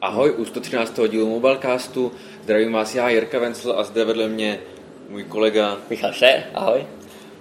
Ahoj, 0.00 0.30
u 0.36 0.44
113. 0.44 1.00
dílu 1.08 1.28
Mobilecastu. 1.28 2.12
Zdravím 2.44 2.72
vás 2.72 2.94
já, 2.94 3.08
Jirka 3.08 3.38
Vencel 3.38 3.72
a 3.78 3.84
zde 3.84 4.04
vedle 4.04 4.28
mě 4.28 4.60
můj 5.10 5.24
kolega 5.24 5.78
Michal 5.90 6.12
Šer, 6.12 6.44
ahoj. 6.54 6.86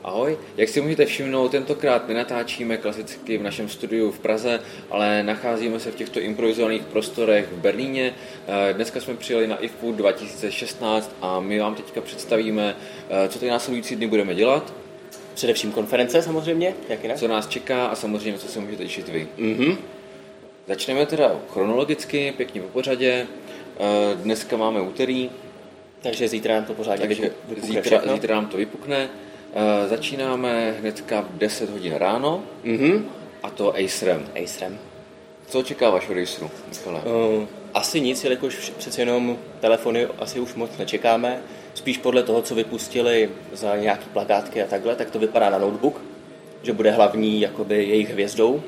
Ahoj. 0.03 0.37
Jak 0.57 0.69
si 0.69 0.81
můžete 0.81 1.05
všimnout, 1.05 1.51
tentokrát 1.51 2.07
nenatáčíme 2.07 2.77
klasicky 2.77 3.37
v 3.37 3.43
našem 3.43 3.69
studiu 3.69 4.11
v 4.11 4.19
Praze, 4.19 4.59
ale 4.91 5.23
nacházíme 5.23 5.79
se 5.79 5.91
v 5.91 5.95
těchto 5.95 6.19
improvizovaných 6.19 6.81
prostorech 6.81 7.47
v 7.51 7.57
Berlíně. 7.57 8.13
Eh, 8.69 8.73
Dneska 8.73 8.99
jsme 9.01 9.13
přijeli 9.15 9.47
na 9.47 9.57
IFU 9.57 9.91
2016 9.91 11.15
a 11.21 11.39
my 11.39 11.59
vám 11.59 11.75
teďka 11.75 12.01
představíme, 12.01 12.75
eh, 13.09 13.29
co 13.29 13.39
ty 13.39 13.49
následující 13.49 13.95
dny 13.95 14.07
budeme 14.07 14.35
dělat, 14.35 14.73
Především 15.33 15.71
konference 15.71 16.21
samozřejmě, 16.21 16.73
jak 16.89 17.03
jinak? 17.03 17.17
co 17.17 17.27
nás 17.27 17.47
čeká 17.47 17.87
a 17.87 17.95
samozřejmě, 17.95 18.39
co 18.39 18.47
se 18.47 18.59
můžete 18.59 18.83
těšit 18.83 19.09
vy. 19.09 19.27
Mhm. 19.37 19.77
Začneme 20.67 21.05
teda 21.05 21.31
chronologicky, 21.53 22.33
pěkně 22.37 22.61
po 22.61 22.67
pořadě. 22.67 23.27
Eh, 23.79 24.15
Dneska 24.15 24.57
máme 24.57 24.81
úterý, 24.81 25.29
Takže 26.01 26.27
zítra 26.27 26.55
nám 26.55 26.65
to 26.65 26.73
pořádně 26.73 27.07
takže 27.07 27.23
vypu- 27.23 27.31
vypukne 27.49 27.67
zítra, 27.67 27.81
všechno. 27.81 28.13
zítra 28.13 28.35
nám 28.35 28.45
to 28.45 28.57
vypukne. 28.57 29.09
Eh, 29.53 29.87
Začínáme 29.87 30.71
hnedka 30.79 31.21
v 31.21 31.37
10 31.37 31.69
hodin 31.69 31.93
ráno 31.93 32.43
Mhm. 32.63 33.09
a 33.43 33.49
to 33.49 33.73
Acerem. 33.75 34.25
Acerem. 34.43 34.79
Co 35.47 35.59
očekáváš 35.59 36.09
od 36.09 36.17
Aceru, 36.17 36.49
Michale? 36.69 37.01
Uh, 37.01 37.43
asi 37.73 38.01
nic, 38.01 38.23
jelikož 38.23 38.71
přece 38.77 39.01
jenom 39.01 39.37
telefony 39.59 40.05
asi 40.19 40.39
už 40.39 40.53
moc 40.53 40.77
nečekáme. 40.77 41.41
Spíš 41.73 41.97
podle 41.97 42.23
toho, 42.23 42.41
co 42.41 42.55
vypustili 42.55 43.29
za 43.53 43.75
nějaký 43.77 44.09
plakátky 44.13 44.63
a 44.63 44.67
takhle, 44.67 44.95
tak 44.95 45.09
to 45.11 45.19
vypadá 45.19 45.49
na 45.49 45.57
notebook, 45.57 46.01
že 46.63 46.73
bude 46.73 46.91
hlavní 46.91 47.41
jakoby 47.41 47.75
jejich 47.85 48.09
hvězdou 48.09 48.63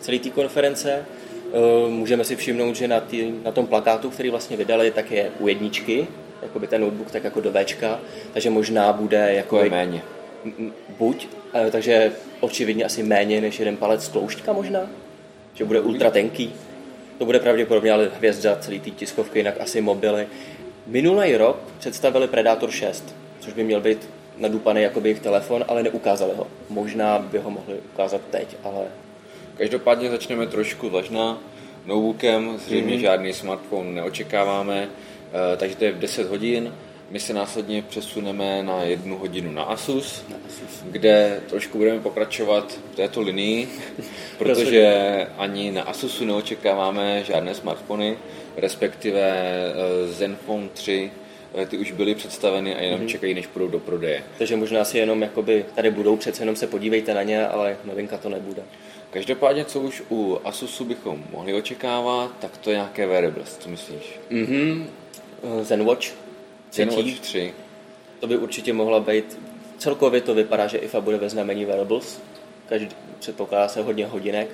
celé 0.00 0.18
té 0.18 0.30
konference. 0.30 1.04
Uh, 1.52 1.90
můžeme 1.90 2.24
si 2.24 2.36
všimnout, 2.36 2.76
že 2.76 2.88
na, 2.88 3.00
tý, 3.00 3.32
na 3.44 3.52
tom 3.52 3.66
plakátu, 3.66 4.10
který 4.10 4.30
vlastně 4.30 4.56
vydali, 4.56 4.90
tak 4.90 5.10
je 5.10 5.30
u 5.38 5.48
jedničky, 5.48 6.06
jakoby 6.42 6.66
ten 6.66 6.80
notebook 6.80 7.10
tak 7.10 7.24
jako 7.24 7.40
do 7.40 7.52
Včka, 7.52 8.00
takže 8.32 8.50
možná 8.50 8.92
bude 8.92 9.32
jako 9.34 9.58
je 9.64 9.70
méně. 9.70 10.02
Buď, 10.98 11.28
eh, 11.54 11.70
takže 11.70 12.12
očividně 12.40 12.84
asi 12.84 13.02
méně 13.02 13.40
než 13.40 13.58
jeden 13.58 13.76
palec 13.76 14.08
tloušťka 14.08 14.52
možná, 14.52 14.80
že 15.54 15.64
bude 15.64 15.80
ultra 15.80 16.10
tenký. 16.10 16.54
To 17.18 17.24
bude 17.24 17.38
pravděpodobně 17.38 17.92
ale 17.92 18.10
hvězda 18.16 18.56
celý 18.56 18.80
té 18.80 18.90
tiskovky, 18.90 19.38
jinak 19.38 19.60
asi 19.60 19.80
mobily. 19.80 20.26
Minulý 20.86 21.36
rok 21.36 21.56
představili 21.78 22.28
Predator 22.28 22.70
6, 22.70 23.14
což 23.40 23.52
by 23.52 23.64
měl 23.64 23.80
být 23.80 24.08
nadupaný 24.38 24.82
jako 24.82 25.00
by 25.00 25.08
jejich 25.08 25.20
telefon, 25.20 25.64
ale 25.68 25.82
neukázali 25.82 26.32
ho. 26.36 26.46
Možná 26.68 27.18
by 27.18 27.38
ho 27.38 27.50
mohli 27.50 27.74
ukázat 27.94 28.20
teď, 28.30 28.56
ale 28.64 28.84
Každopádně 29.64 30.10
začneme 30.10 30.46
trošku 30.46 30.88
vlažná 30.88 31.38
notebookem, 31.86 32.58
zřejmě 32.66 32.92
Mhm. 32.94 33.00
žádný 33.00 33.32
smartphone 33.32 33.90
neočekáváme, 33.92 34.88
eh, 35.52 35.56
takže 35.56 35.76
to 35.76 35.84
je 35.84 35.92
v 35.92 35.98
10 35.98 36.26
hodin. 36.28 36.74
My 37.10 37.20
se 37.20 37.32
následně 37.34 37.82
přesuneme 37.82 38.62
na 38.62 38.82
jednu 38.82 39.18
hodinu 39.18 39.52
na 39.52 39.62
Asus, 39.62 40.24
kde 40.84 41.40
trošku 41.48 41.78
budeme 41.78 42.00
pokračovat 42.00 42.78
v 42.92 42.96
této 42.96 43.20
linii, 43.20 43.68
protože 44.38 45.26
ani 45.38 45.70
na 45.72 45.82
Asusu 45.82 46.24
neočekáváme 46.24 47.24
žádné 47.24 47.54
smartfony, 47.54 48.16
respektive 48.56 49.20
eh, 49.30 50.12
Zenfone 50.12 50.68
3, 50.72 51.10
eh, 51.54 51.66
ty 51.66 51.78
už 51.78 51.92
byly 51.92 52.14
představeny 52.14 52.74
a 52.76 52.82
jenom 52.82 53.08
čekají, 53.08 53.34
než 53.34 53.46
půjdou 53.46 53.68
do 53.68 53.78
prodeje. 53.80 54.22
takže 54.38 54.56
možná 54.56 54.84
si 54.84 54.98
jenom 54.98 55.22
jakoby 55.22 55.64
tady 55.74 55.90
budou, 55.90 56.16
přece 56.16 56.42
jenom 56.42 56.56
se 56.56 56.66
podívejte 56.66 57.14
na 57.14 57.22
ně, 57.22 57.46
ale 57.46 57.76
novinka 57.84 58.18
to 58.18 58.28
nebude. 58.28 58.62
Každopádně, 59.10 59.64
co 59.64 59.80
už 59.80 60.02
u 60.10 60.38
Asusu 60.44 60.84
bychom 60.84 61.24
mohli 61.30 61.54
očekávat, 61.54 62.30
tak 62.40 62.56
to 62.56 62.70
je 62.70 62.76
nějaké 62.76 63.06
wearables, 63.06 63.56
co 63.56 63.68
myslíš? 63.68 64.20
Mhm. 64.30 64.90
Zenwatch. 65.62 66.06
Zenwatch 66.72 67.02
třetí. 67.02 67.20
3. 67.20 67.54
To 68.20 68.26
by 68.26 68.36
určitě 68.36 68.72
mohla 68.72 69.00
být, 69.00 69.38
celkově 69.78 70.20
to 70.20 70.34
vypadá, 70.34 70.66
že 70.66 70.78
IFA 70.78 71.00
bude 71.00 71.16
ve 71.16 71.28
znamení 71.28 71.64
wearables, 71.64 72.20
každý, 72.68 72.88
předpokládá 73.18 73.68
se 73.68 73.82
hodně 73.82 74.06
hodinek. 74.06 74.48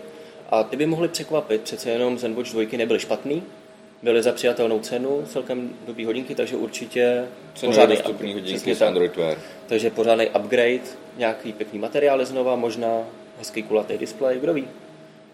A 0.51 0.63
ty 0.63 0.77
by 0.77 0.87
mohly 0.87 1.09
překvapit, 1.09 1.61
přece 1.61 1.91
jenom 1.91 2.19
Zenwatch 2.19 2.51
2 2.51 2.79
nebyly 2.79 3.01
špatný, 3.01 3.43
byly 4.03 4.23
za 4.23 4.33
přijatelnou 4.33 4.81
cenu, 4.81 5.25
celkem 5.27 5.71
dobrý 5.87 6.05
hodinky, 6.05 6.35
takže 6.35 6.57
určitě 6.57 7.25
Co 7.55 7.67
pořádný 7.67 7.97
upgrade, 7.97 8.35
hodinky. 8.35 8.77
Android 8.85 9.17
Wear. 9.17 9.39
Takže 9.67 9.91
pořádný 9.91 10.27
upgrade, 10.27 10.81
nějaký 11.17 11.53
pěkný 11.53 11.79
materiály 11.79 12.27
znova, 12.27 12.57
možná 12.57 13.05
hezký 13.39 13.63
kulatý 13.63 13.99
displej, 13.99 14.39
kdo 14.41 14.55
ví. 14.55 14.69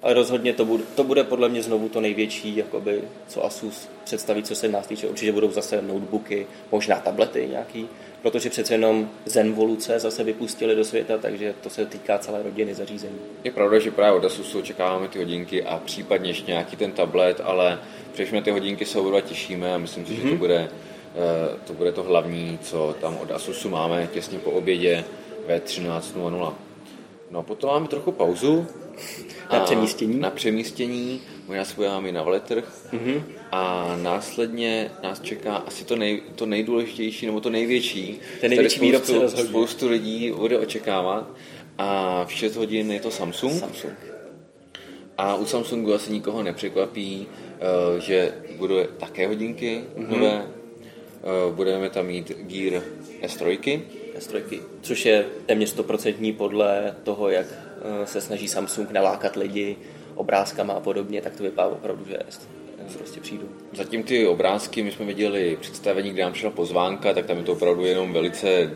Ale 0.03 0.15
rozhodně 0.15 0.53
to 0.53 0.65
bude, 0.65 0.85
to 0.95 1.05
bude 1.05 1.25
podle 1.25 1.49
mě 1.49 1.63
znovu 1.63 1.89
to 1.89 2.01
největší, 2.01 2.57
jakoby, 2.57 3.03
co 3.29 3.45
Asus 3.45 3.89
představí, 4.05 4.43
co 4.43 4.55
se 4.55 4.69
nás 4.69 4.87
týče. 4.87 5.09
Určitě 5.09 5.33
budou 5.33 5.51
zase 5.51 5.83
notebooky, 5.83 6.47
možná 6.73 6.97
tablety 6.97 7.49
nějaký, 7.51 7.89
protože 8.23 8.51
přece 8.51 8.75
jenom 8.75 9.11
Zenvoluce 9.27 9.99
zase 9.99 10.25
vypustili 10.25 10.77
do 10.77 10.85
světa, 10.85 11.19
takže 11.19 11.55
to 11.63 11.71
se 11.71 11.87
týká 11.87 12.19
celé 12.19 12.43
rodiny 12.43 12.75
zařízení. 12.75 13.19
Je 13.45 13.51
pravda, 13.51 13.79
že 13.79 13.91
právě 13.91 14.19
od 14.19 14.25
Asusu 14.25 14.59
očekáváme 14.59 15.09
ty 15.09 15.19
hodinky 15.19 15.65
a 15.65 15.79
případně 15.85 16.31
ještě 16.31 16.51
nějaký 16.51 16.77
ten 16.77 16.93
tablet, 16.93 17.41
ale 17.45 17.79
především 18.13 18.37
na 18.37 18.43
ty 18.43 18.51
hodinky 18.51 18.85
se 18.85 18.99
oba 18.99 19.21
těšíme 19.21 19.75
a 19.75 19.79
myslím 19.79 20.07
si, 20.07 20.17
že 20.17 20.23
to 20.23 20.37
bude, 20.37 20.59
eh, 20.59 21.59
to 21.67 21.73
bude 21.73 21.93
to 21.93 22.03
hlavní, 22.03 22.59
co 22.63 22.95
tam 23.01 23.17
od 23.17 23.31
Asusu 23.31 23.69
máme 23.69 24.09
těsně 24.13 24.39
po 24.39 24.51
obědě 24.51 25.05
ve 25.47 25.61
13.00. 25.61 26.55
No 27.33 27.39
a 27.39 27.43
potom 27.43 27.71
máme 27.71 27.89
trochu 27.89 28.13
pauzu. 28.13 28.67
Na 29.53 29.61
přemístění. 29.61 30.21
Na 30.21 30.31
přemístění, 30.31 31.21
možná 31.49 31.65
se 31.65 31.75
i 32.07 32.13
na 32.13 32.23
veletrh. 32.23 32.89
Mhm. 32.93 33.23
A 33.53 33.95
následně 34.03 34.91
nás 35.03 35.21
čeká 35.21 35.57
asi 35.57 35.85
to, 35.85 35.97
nej, 35.97 36.23
to 36.35 36.47
nejdůležitější, 36.47 37.27
nebo 37.27 37.41
to 37.41 37.51
největší. 37.51 38.21
Ten 38.41 38.51
největší 38.51 38.81
výrobce 38.81 39.07
spoustu, 39.07 39.23
rozhodně. 39.23 39.49
spoustu 39.49 39.89
lidí 39.89 40.33
bude 40.37 40.59
očekávat. 40.59 41.31
A 41.79 42.25
v 42.25 42.33
6 42.33 42.57
hodin 42.57 42.93
je 42.93 43.01
to 43.01 43.11
Samsung. 43.11 43.61
Samsung. 43.61 43.95
A 45.19 45.35
u 45.35 45.47
Samsungu 45.47 45.95
asi 45.95 46.13
nikoho 46.13 46.43
nepřekvapí, 46.43 47.27
eh, 47.27 48.01
že 48.01 48.35
budou 48.57 48.77
také 48.99 49.27
hodinky 49.27 49.85
nové. 49.97 50.47
Eh, 50.47 51.53
Budeme 51.53 51.91
tam 51.91 52.07
mít 52.07 52.33
Gear 52.43 52.83
S3. 53.23 53.81
S3, 54.19 54.61
což 54.81 55.07
je 55.07 55.27
téměř 55.47 55.69
stoprocentní 55.69 56.33
podle 56.33 56.95
toho, 57.03 57.29
jak 57.29 57.47
eh, 58.03 58.07
se 58.07 58.21
snaží 58.21 58.49
Samsung 58.49 58.91
nalákat 58.91 59.37
lidi 59.37 59.77
obrázkama 60.15 60.75
a 60.75 60.81
podobně, 60.81 61.23
tak 61.23 61.37
to 61.37 61.43
vypadá 61.43 61.69
opravdu, 61.69 62.05
že 62.09 62.19
prostě 62.99 63.21
přijdu. 63.21 63.49
Zatím 63.73 64.03
ty 64.03 64.27
obrázky, 64.27 64.83
my 64.83 64.93
jsme 64.93 65.07
viděli 65.07 65.57
představení, 65.61 66.11
kde 66.11 66.23
nám 66.23 66.33
přišla 66.33 66.51
pozvánka, 66.51 67.13
tak 67.15 67.27
tam 67.27 67.37
je 67.39 67.43
to 67.43 67.53
opravdu 67.53 67.85
jenom 67.85 68.13
velice 68.13 68.71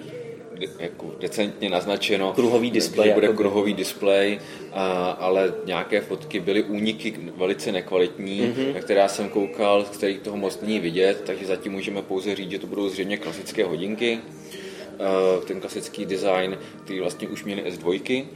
de- 0.58 0.66
jako 0.78 1.14
decentně 1.20 1.70
naznačeno. 1.70 2.32
Kruhový 2.32 2.70
displej, 2.70 3.12
bude 3.12 3.26
jakoby. 3.26 3.36
kruhový 3.36 3.74
displej, 3.74 4.40
a, 4.72 5.10
ale 5.10 5.54
nějaké 5.64 6.00
fotky 6.00 6.40
byly 6.40 6.62
úniky 6.62 7.14
velice 7.36 7.72
nekvalitní, 7.72 8.40
Mhm. 8.40 8.52
mm-hmm. 8.52 8.74
na 8.74 8.80
které 8.80 9.00
já 9.00 9.08
jsem 9.08 9.28
koukal, 9.28 9.84
z 9.84 9.88
kterých 9.96 10.18
toho 10.18 10.36
moc 10.36 10.60
není 10.60 10.80
vidět, 10.80 11.22
takže 11.26 11.46
zatím 11.46 11.72
můžeme 11.72 12.02
pouze 12.02 12.36
říct, 12.36 12.50
že 12.50 12.58
to 12.58 12.66
budou 12.66 12.88
zřejmě 12.88 13.16
klasické 13.16 13.64
hodinky. 13.64 14.18
Eh, 15.00 15.44
ten 15.46 15.60
klasický 15.60 16.06
design, 16.06 16.58
který 16.84 17.00
vlastně 17.00 17.28
už 17.28 17.44
měli 17.44 17.64
S2. 17.64 18.26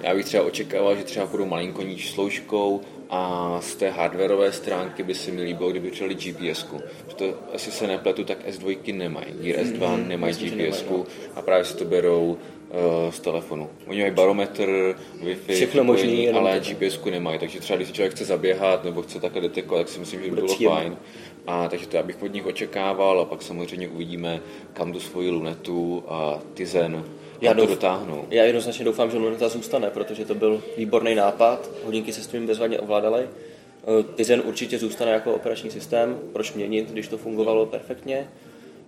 Já 0.00 0.14
bych 0.14 0.24
třeba 0.24 0.44
očekával, 0.44 0.96
že 0.96 1.04
třeba 1.04 1.26
budou 1.26 1.44
malinko 1.44 1.82
níž 1.82 2.10
složkou 2.10 2.80
a 3.10 3.58
z 3.60 3.74
té 3.74 3.90
hardwareové 3.90 4.52
stránky 4.52 5.02
by 5.02 5.14
se 5.14 5.30
mi 5.30 5.42
líbilo, 5.42 5.70
kdyby 5.70 5.90
přidali 5.90 6.14
GPS-ku. 6.14 6.80
Protože 7.06 7.32
asi 7.54 7.72
se 7.72 7.86
nepletu, 7.86 8.24
tak 8.24 8.48
S2 8.48 8.96
nemají. 8.96 9.26
Gear 9.40 9.64
S2 9.64 10.06
nemají 10.06 10.30
myslím, 10.30 10.48
že 10.48 10.56
nemají, 10.56 10.72
GPS-ku 10.72 11.06
a 11.34 11.42
právě 11.42 11.64
si 11.64 11.76
to 11.76 11.84
berou 11.84 12.38
eh, 12.70 13.12
z 13.12 13.20
telefonu. 13.20 13.70
Oni 13.86 14.00
mají 14.00 14.12
barometr, 14.12 14.94
Wi-Fi, 15.22 15.54
Všechno 15.54 15.84
možný, 15.84 16.30
ale 16.30 16.60
to. 16.60 16.70
GPS-ku 16.70 17.10
nemají. 17.10 17.38
Takže 17.38 17.60
třeba 17.60 17.76
když 17.76 17.92
člověk 17.92 18.12
chce 18.12 18.24
zaběhat 18.24 18.84
nebo 18.84 19.02
chce 19.02 19.20
takhle 19.20 19.40
detekovat, 19.40 19.78
tak 19.78 19.88
si 19.88 19.98
myslím, 20.00 20.20
že 20.22 20.30
by 20.30 20.36
bylo 20.36 20.48
fajn. 20.48 20.96
A 21.46 21.68
takže 21.68 21.86
to 21.86 21.96
já 21.96 22.02
bych 22.02 22.22
od 22.22 22.32
nich 22.32 22.46
očekával 22.46 23.20
a 23.20 23.24
pak 23.24 23.42
samozřejmě 23.42 23.88
uvidíme, 23.88 24.40
kam 24.72 24.92
tu 24.92 25.00
svoji 25.00 25.30
lunetu 25.30 26.04
a 26.08 26.38
Tizen 26.54 27.04
Já 27.40 27.50
já 27.50 27.54
to 27.54 27.66
dotáhnou. 27.66 28.24
Já 28.30 28.44
jednoznačně 28.44 28.84
doufám, 28.84 29.10
že 29.10 29.18
Luneta 29.18 29.48
zůstane, 29.48 29.90
protože 29.90 30.24
to 30.24 30.34
byl 30.34 30.62
výborný 30.76 31.14
nápad, 31.14 31.70
hodinky 31.84 32.12
se 32.12 32.22
s 32.22 32.26
tím 32.26 32.46
bezvadně 32.46 32.80
ovládaly. 32.80 33.22
Eh, 33.24 34.02
Tizen 34.16 34.42
určitě 34.44 34.78
zůstane 34.78 35.10
jako 35.10 35.34
operační 35.34 35.70
systém, 35.70 36.18
proč 36.32 36.52
měnit, 36.52 36.90
když 36.90 37.08
to 37.08 37.18
fungovalo 37.18 37.66
perfektně. 37.66 38.28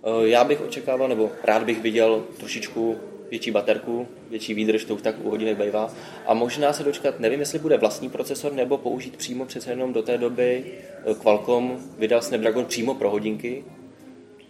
Eh, 0.03 0.27
Já 0.27 0.43
bych 0.43 0.61
očekával, 0.61 1.07
nebo 1.07 1.29
rád 1.43 1.63
bych 1.63 1.81
viděl 1.81 2.23
trošičku 2.37 2.97
větší 3.29 3.51
baterku, 3.51 4.07
větší 4.29 4.53
výdrž, 4.53 4.85
to 4.85 4.95
už 4.95 5.01
tak 5.01 5.15
u 5.23 5.29
hodinek 5.29 5.57
bývá. 5.57 5.93
A 6.25 6.33
možná 6.33 6.73
se 6.73 6.83
dočkat, 6.83 7.19
nevím, 7.19 7.39
jestli 7.39 7.59
bude 7.59 7.77
vlastní 7.77 8.09
procesor, 8.09 8.53
nebo 8.53 8.77
použít 8.77 9.17
přímo 9.17 9.45
přece 9.45 9.69
jenom 9.69 9.93
do 9.93 10.01
té 10.01 10.17
doby 10.17 10.63
eh, 10.65 11.13
Qualcomm 11.13 11.77
vydal 11.97 12.21
Snapdragon 12.21 12.65
přímo 12.65 12.93
pro 12.93 13.09
hodinky, 13.09 13.63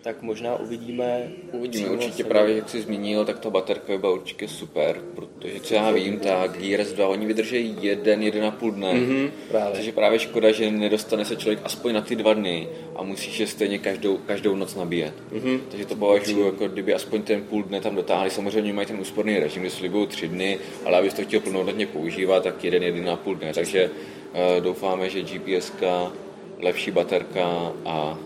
tak 0.01 0.21
možná 0.21 0.55
uvidíme. 0.55 1.27
Uvidíme 1.51 1.89
určitě 1.89 2.23
právě, 2.23 2.55
jak 2.55 2.69
jsi 2.69 2.81
zmínil, 2.81 3.25
tak 3.25 3.39
ta 3.39 3.49
baterka 3.49 3.97
byla 3.97 4.13
určitě 4.13 4.47
super, 4.47 5.01
protože 5.15 5.59
co 5.59 5.73
já 5.73 5.91
vím, 5.91 6.19
tak 6.19 6.57
Gear 6.57 6.81
S2, 6.81 7.09
oni 7.09 7.25
vydrží 7.25 7.75
jeden, 7.81 8.23
jeden 8.23 8.45
a 8.45 8.51
půl 8.51 8.71
dne. 8.71 8.93
Mm-hmm, 8.93 9.31
právě. 9.51 9.73
Takže 9.73 9.91
právě 9.91 10.19
škoda, 10.19 10.51
že 10.51 10.71
nedostane 10.71 11.25
se 11.25 11.35
člověk 11.35 11.59
aspoň 11.63 11.93
na 11.93 12.01
ty 12.01 12.15
dva 12.15 12.33
dny 12.33 12.67
a 12.95 13.03
musíš 13.03 13.39
je 13.39 13.47
stejně 13.47 13.77
každou, 13.79 14.17
každou 14.17 14.55
noc 14.55 14.75
nabíjet. 14.75 15.13
Mm-hmm. 15.31 15.59
Takže 15.69 15.85
to 15.85 15.95
považuji, 15.95 16.45
jako 16.45 16.67
kdyby 16.67 16.93
aspoň 16.93 17.21
ten 17.21 17.41
půl 17.41 17.63
dne 17.63 17.81
tam 17.81 17.95
dotáhli. 17.95 18.29
Samozřejmě 18.29 18.73
mají 18.73 18.87
ten 18.87 18.99
úsporný 18.99 19.39
režim, 19.39 19.61
kde 19.61 19.71
slibují 19.71 20.07
tři 20.07 20.27
dny, 20.27 20.59
ale 20.85 20.97
abys 20.97 21.13
to 21.13 21.21
chtěl 21.21 21.39
plnohodnotně 21.39 21.87
používat, 21.87 22.43
tak 22.43 22.63
jeden, 22.63 22.83
jeden 22.83 23.09
a 23.09 23.15
půl 23.15 23.35
dne. 23.35 23.53
Takže 23.53 23.89
uh, 23.89 24.63
doufáme, 24.63 25.09
že 25.09 25.21
GPSka, 25.21 26.11
lepší 26.59 26.91
baterka 26.91 27.73
a 27.85 28.17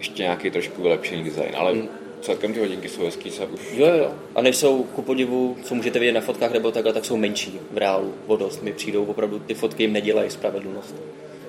ještě 0.00 0.22
nějaký 0.22 0.50
trošku 0.50 0.82
vylepšený 0.82 1.24
design, 1.24 1.50
ale 1.56 1.72
hmm. 1.72 1.88
celkem 2.20 2.52
ty 2.52 2.60
hodinky 2.60 2.88
jsou 2.88 3.04
hezký 3.04 3.30
se 3.30 3.46
už. 3.46 3.60
Jo, 3.72 3.86
jo. 3.86 4.12
A 4.34 4.42
než 4.42 4.56
jsou 4.56 4.84
ku 4.84 5.02
podivu, 5.02 5.56
co 5.62 5.74
můžete 5.74 5.98
vidět 5.98 6.12
na 6.12 6.20
fotkách 6.20 6.52
nebo 6.52 6.70
takhle, 6.70 6.92
tak 6.92 7.04
jsou 7.04 7.16
menší 7.16 7.60
v 7.70 7.78
reálu 7.78 8.14
o 8.26 8.36
dost. 8.36 8.62
Mi 8.62 8.72
přijdou 8.72 9.04
opravdu, 9.04 9.38
ty 9.38 9.54
fotky 9.54 9.82
jim 9.82 9.92
nedělají 9.92 10.30
spravedlnost 10.30 10.94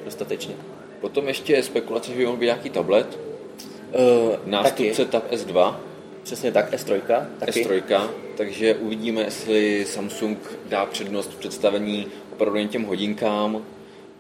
dostatečně. 0.06 0.56
Potom 1.02 1.28
ještě 1.28 1.64
spekulace, 1.64 2.12
že 2.12 2.18
by 2.18 2.26
mohl 2.26 2.38
být 2.38 2.46
nějaký 2.46 2.70
tablet. 2.70 3.20
Uh, 3.20 4.36
Nástupce 4.46 5.06
Tab 5.06 5.32
S2. 5.32 5.76
Přesně 6.24 6.52
tak, 6.52 6.74
S3. 6.74 7.02
Taky. 7.40 7.52
S3, 7.52 8.08
takže 8.38 8.76
uvidíme, 8.76 9.22
jestli 9.22 9.86
Samsung 9.86 10.38
dá 10.70 10.86
přednost 10.86 11.32
v 11.32 11.38
představení 11.38 12.08
opravdu 12.34 12.60
jen 12.60 12.68
těm 12.68 12.84
hodinkám, 12.84 13.66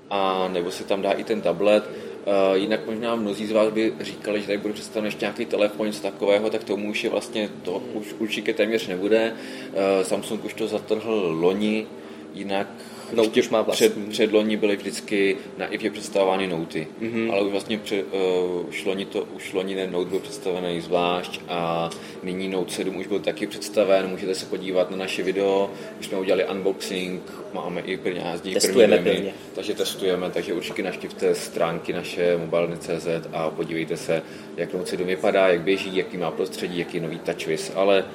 a 0.09 0.47
nebo 0.47 0.71
si 0.71 0.83
tam 0.83 1.01
dá 1.01 1.11
i 1.11 1.23
ten 1.23 1.41
tablet. 1.41 1.89
Uh, 2.25 2.57
jinak 2.57 2.85
možná 2.85 3.15
mnozí 3.15 3.47
z 3.47 3.51
vás 3.51 3.73
by 3.73 3.93
říkali, 3.99 4.41
že 4.41 4.47
tady 4.47 4.57
bude 4.57 4.73
představen 4.73 5.05
ještě 5.05 5.25
nějaký 5.25 5.45
telefon, 5.45 5.85
něco 5.87 6.01
takového, 6.01 6.49
tak 6.49 6.63
tomu 6.63 6.89
už 6.89 7.03
je 7.03 7.09
vlastně 7.09 7.49
to 7.63 7.83
už 7.93 8.15
určitě 8.19 8.53
téměř 8.53 8.87
nebude. 8.87 9.33
Uh, 9.33 10.03
Samsung 10.03 10.45
už 10.45 10.53
to 10.53 10.67
zatrhl 10.67 11.37
loni, 11.39 11.87
jinak 12.33 12.67
no, 13.13 13.23
už 13.23 13.49
má 13.49 13.63
před, 13.63 14.09
před 14.09 14.31
loni 14.31 14.57
byly 14.57 14.75
vždycky 14.75 15.37
na 15.57 15.67
IFě 15.67 15.91
představovány 15.91 16.47
noty, 16.47 16.87
mm-hmm. 17.01 17.31
ale 17.31 17.41
už 17.41 17.51
vlastně 17.51 17.77
před, 17.77 18.05
uh, 18.11 18.69
už, 18.69 18.85
loni 18.85 19.05
to, 19.05 19.27
už 19.35 19.53
loni 19.53 19.75
ten 19.75 19.91
note 19.91 20.09
byl 20.09 20.19
představený 20.19 20.81
zvlášť 20.81 21.41
a 21.47 21.89
nyní 22.23 22.47
Note 22.47 22.71
7 22.71 22.95
už 22.95 23.07
byl 23.07 23.19
taky 23.19 23.47
představen, 23.47 24.09
můžete 24.09 24.35
se 24.35 24.45
podívat 24.45 24.91
na 24.91 24.97
naše 24.97 25.23
video, 25.23 25.71
už 25.99 26.05
jsme 26.05 26.19
udělali 26.19 26.45
unboxing, 26.45 27.21
máme 27.53 27.81
i 27.81 27.97
první 27.97 28.19
jazdí, 28.25 28.53
testujeme 28.53 28.97
první 28.97 29.33
takže 29.55 29.73
testujeme, 29.73 30.29
takže 30.29 30.53
určitě 30.53 30.83
naštivte 30.83 31.35
stránky 31.35 31.93
naše 31.93 32.37
mobilny.cz 32.37 33.07
a 33.33 33.49
podívejte 33.49 33.97
se, 33.97 34.21
jak 34.57 34.73
Note 34.73 34.89
7 34.89 35.07
vypadá, 35.07 35.47
jak 35.47 35.61
běží, 35.61 35.97
jaký 35.97 36.17
má 36.17 36.31
prostředí, 36.31 36.79
jaký 36.79 36.97
je 36.97 37.03
nový 37.03 37.19
TouchWiz, 37.19 37.71
ale 37.75 38.05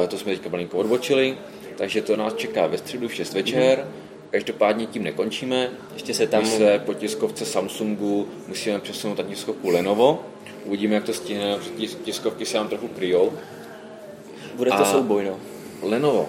uh, 0.00 0.06
to 0.06 0.18
jsme 0.18 0.32
teďka 0.32 0.48
malinko 0.48 0.78
odbočili, 0.78 1.38
takže 1.76 2.02
to 2.02 2.16
nás 2.16 2.34
čeká 2.34 2.66
ve 2.66 2.78
středu 2.78 3.08
v 3.08 3.14
6 3.14 3.34
večer. 3.34 3.78
Mm-hmm 3.78 4.09
Každopádně 4.30 4.86
tím 4.86 5.02
nekončíme. 5.02 5.70
Ještě 5.94 6.14
se 6.14 6.26
tam... 6.26 6.46
se 6.46 6.82
po 6.86 6.94
tiskovce 6.94 7.44
Samsungu 7.44 8.28
musíme 8.48 8.78
přesunout 8.78 9.18
na 9.18 9.24
tiskovku 9.24 9.68
Lenovo. 9.68 10.22
Uvidíme, 10.64 10.94
jak 10.94 11.04
to 11.04 11.12
stihne, 11.12 11.56
protože 11.56 11.86
tiskovky 11.86 12.46
se 12.46 12.56
nám 12.56 12.68
trochu 12.68 12.88
kryjou. 12.88 13.32
Bude 14.54 14.70
to 14.70 14.76
A 14.76 14.84
souboj, 14.84 15.24
no. 15.24 15.36
Lenovo. 15.82 16.28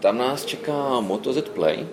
Tam 0.00 0.18
nás 0.18 0.44
čeká 0.44 1.00
Moto 1.00 1.32
Z 1.32 1.48
Play. 1.48 1.86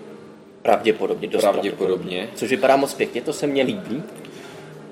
Pravděpodobně, 0.62 1.28
dost 1.28 1.42
pravděpodobně. 1.42 2.30
Což 2.36 2.50
vypadá 2.50 2.76
moc 2.76 2.94
pěkně, 2.94 3.22
to 3.22 3.34
se 3.34 3.48
mně 3.48 3.64
líbí. 3.64 4.04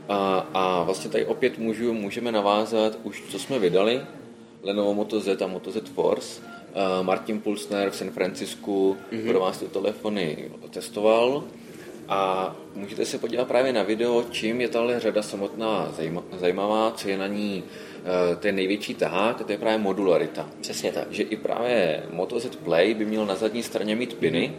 A, 0.09 0.47
a 0.53 0.83
vlastně 0.83 1.11
tady 1.11 1.25
opět 1.25 1.57
můžu, 1.57 1.93
můžeme 1.93 2.31
navázat 2.31 2.97
už, 3.03 3.23
co 3.29 3.39
jsme 3.39 3.59
vydali, 3.59 4.01
Lenovo 4.63 4.93
Moto 4.93 5.19
Z 5.19 5.41
a 5.41 5.47
Moto 5.47 5.71
Z 5.71 5.89
Force 5.89 6.41
Martin 7.01 7.41
Pulsner 7.41 7.89
v 7.89 7.95
San 7.95 8.09
Francisku 8.09 8.97
mm-hmm. 9.11 9.27
pro 9.27 9.39
vás 9.39 9.57
ty 9.57 9.65
telefony 9.65 10.51
testoval 10.69 11.43
a 12.07 12.55
můžete 12.75 13.05
se 13.05 13.17
podívat 13.17 13.47
právě 13.47 13.73
na 13.73 13.83
video, 13.83 14.25
čím 14.31 14.61
je 14.61 14.67
tahle 14.67 14.99
řada 14.99 15.21
samotná 15.21 15.93
zajímavá, 16.39 16.91
co 16.91 17.09
je 17.09 17.17
na 17.17 17.27
ní 17.27 17.63
eh, 17.63 18.35
ten 18.35 18.55
největší 18.55 18.95
tahák, 18.95 19.43
to 19.43 19.51
je 19.51 19.57
právě 19.57 19.77
modularita. 19.77 20.49
Přesně 20.61 20.91
tak. 20.91 21.11
Že 21.11 21.23
i 21.23 21.35
právě 21.35 22.03
Moto 22.11 22.39
Z 22.39 22.55
Play 22.55 22.93
by 22.93 23.05
měl 23.05 23.25
na 23.25 23.35
zadní 23.35 23.63
straně 23.63 23.95
mít 23.95 24.13
piny, 24.13 24.53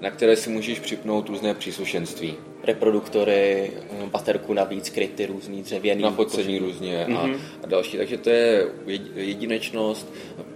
na 0.00 0.10
které 0.10 0.36
si 0.36 0.50
můžeš 0.50 0.80
připnout 0.80 1.28
různé 1.28 1.54
příslušenství. 1.54 2.34
Reproduktory, 2.62 3.72
baterku 4.06 4.54
navíc, 4.54 4.90
kryty 4.90 5.26
různý, 5.26 5.62
dřevěný. 5.62 6.02
Na 6.02 6.10
podsední 6.10 6.58
různě 6.58 7.04
a, 7.04 7.08
mm-hmm. 7.08 7.38
a 7.62 7.66
další. 7.66 7.96
Takže 7.96 8.18
to 8.18 8.30
je 8.30 8.66
jedinečnost. 9.14 10.14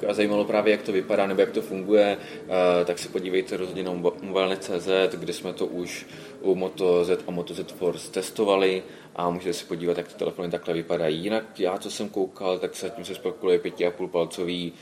A 0.08 0.14
zajímalo 0.14 0.44
právě, 0.44 0.70
jak 0.70 0.82
to 0.82 0.92
vypadá 0.92 1.26
nebo 1.26 1.40
jak 1.40 1.50
to 1.50 1.62
funguje, 1.62 2.16
tak 2.84 2.98
se 2.98 3.08
podívejte 3.08 3.56
rozhodně 3.56 3.82
na 3.82 3.92
mobilne.cz, 4.22 4.88
kde 5.16 5.32
jsme 5.32 5.52
to 5.52 5.66
už 5.66 6.06
u 6.40 6.54
Moto 6.54 7.04
Z 7.04 7.20
a 7.26 7.30
Moto 7.30 7.54
Z 7.54 7.70
Force 7.70 8.12
testovali 8.12 8.82
a 9.16 9.30
můžete 9.30 9.52
se 9.52 9.66
podívat, 9.66 9.98
jak 9.98 10.08
ty 10.08 10.14
telefony 10.14 10.50
takhle 10.50 10.74
vypadají. 10.74 11.22
Jinak 11.22 11.60
já, 11.60 11.78
co 11.78 11.90
jsem 11.90 12.08
koukal, 12.08 12.58
tak 12.58 12.76
se 12.76 12.90
tím 12.90 13.04
se 13.04 13.14
spekuluje 13.14 13.58
5,5 13.58 14.08
palcový 14.08 14.72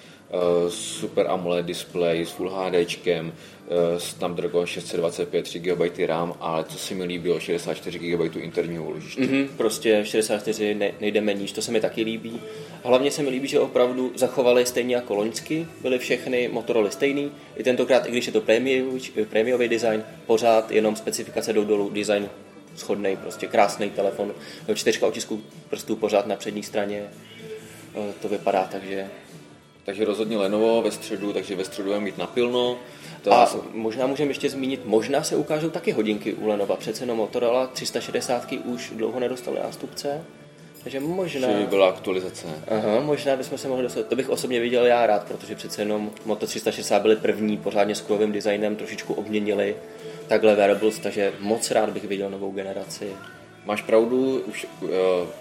Super 0.68 1.26
AMOLED 1.26 1.66
display 1.66 2.26
s 2.26 2.30
Full 2.30 2.48
uh, 2.48 3.98
Snapdragon 3.98 4.66
625, 4.66 5.42
3 5.42 5.58
GB 5.58 6.06
RAM, 6.06 6.34
ale 6.40 6.64
co 6.64 6.78
se 6.78 6.94
mi 6.94 7.04
líbilo, 7.04 7.40
64 7.40 7.98
GB 7.98 8.36
interního 8.36 8.84
úložiště. 8.84 9.22
Mm-hmm, 9.22 9.48
prostě 9.56 10.04
64 10.04 10.74
ne, 10.74 10.92
nejdeme 11.00 11.34
níž, 11.34 11.52
to 11.52 11.62
se 11.62 11.72
mi 11.72 11.80
taky 11.80 12.02
líbí. 12.02 12.40
Hlavně 12.84 13.10
se 13.10 13.22
mi 13.22 13.30
líbí, 13.30 13.48
že 13.48 13.60
opravdu 13.60 14.12
zachovali 14.14 14.66
stejně 14.66 14.94
jako 14.94 15.14
loňsky, 15.14 15.66
byly 15.82 15.98
všechny 15.98 16.48
Motorola 16.48 16.90
stejný. 16.90 17.32
I 17.56 17.62
tentokrát, 17.62 18.06
i 18.06 18.10
když 18.10 18.26
je 18.26 18.32
to 18.32 18.40
prémiový 19.28 19.68
design, 19.68 20.04
pořád 20.26 20.70
jenom 20.70 20.96
specifikace 20.96 21.52
jdou 21.52 21.64
dolů, 21.64 21.90
design 21.90 22.28
schodný, 22.76 23.16
prostě 23.16 23.46
krásný 23.46 23.90
telefon. 23.90 24.34
Čtyřka 24.74 25.06
otisků 25.06 25.42
prstů 25.70 25.96
pořád 25.96 26.26
na 26.26 26.36
přední 26.36 26.62
straně. 26.62 27.10
Eh, 27.94 28.12
to 28.22 28.28
vypadá 28.28 28.68
takže 28.72 29.08
takže 29.84 30.04
rozhodně 30.04 30.38
Lenovo 30.38 30.82
ve 30.82 30.90
středu, 30.90 31.32
takže 31.32 31.56
ve 31.56 31.64
středu 31.64 31.86
budeme 31.86 32.04
mít 32.04 32.18
napilno. 32.18 32.78
To 33.22 33.32
a 33.32 33.46
jsou... 33.46 33.64
možná 33.72 34.06
můžeme 34.06 34.30
ještě 34.30 34.50
zmínit, 34.50 34.80
možná 34.84 35.22
se 35.22 35.36
ukážou 35.36 35.70
taky 35.70 35.92
hodinky 35.92 36.34
u 36.34 36.46
Lenova. 36.46 36.76
Přece 36.76 37.02
jenom 37.02 37.18
Motorola 37.18 37.66
360 37.66 38.52
už 38.64 38.92
dlouho 38.96 39.20
nedostali 39.20 39.58
nástupce. 39.60 40.24
Takže 40.82 41.00
možná... 41.00 41.48
Že 41.48 41.54
by 41.54 41.66
byla 41.66 41.88
aktualizace. 41.88 42.46
Aha, 42.68 43.00
možná 43.00 43.36
bychom 43.36 43.58
se 43.58 43.68
mohli 43.68 43.82
dostat. 43.82 44.06
To 44.06 44.16
bych 44.16 44.30
osobně 44.30 44.60
viděl 44.60 44.86
já 44.86 45.06
rád, 45.06 45.24
protože 45.24 45.54
přece 45.54 45.82
jenom 45.82 46.10
Moto 46.24 46.46
360 46.46 47.02
byly 47.02 47.16
první 47.16 47.56
pořádně 47.56 47.94
s 47.94 48.00
kulovým 48.00 48.32
designem, 48.32 48.76
trošičku 48.76 49.14
obměnili 49.14 49.76
takhle 50.28 50.56
wearables, 50.56 50.98
takže 50.98 51.32
moc 51.40 51.70
rád 51.70 51.90
bych 51.90 52.04
viděl 52.04 52.30
novou 52.30 52.52
generaci. 52.52 53.12
Máš 53.64 53.82
pravdu, 53.82 54.42
už 54.46 54.66
uh, 54.80 54.88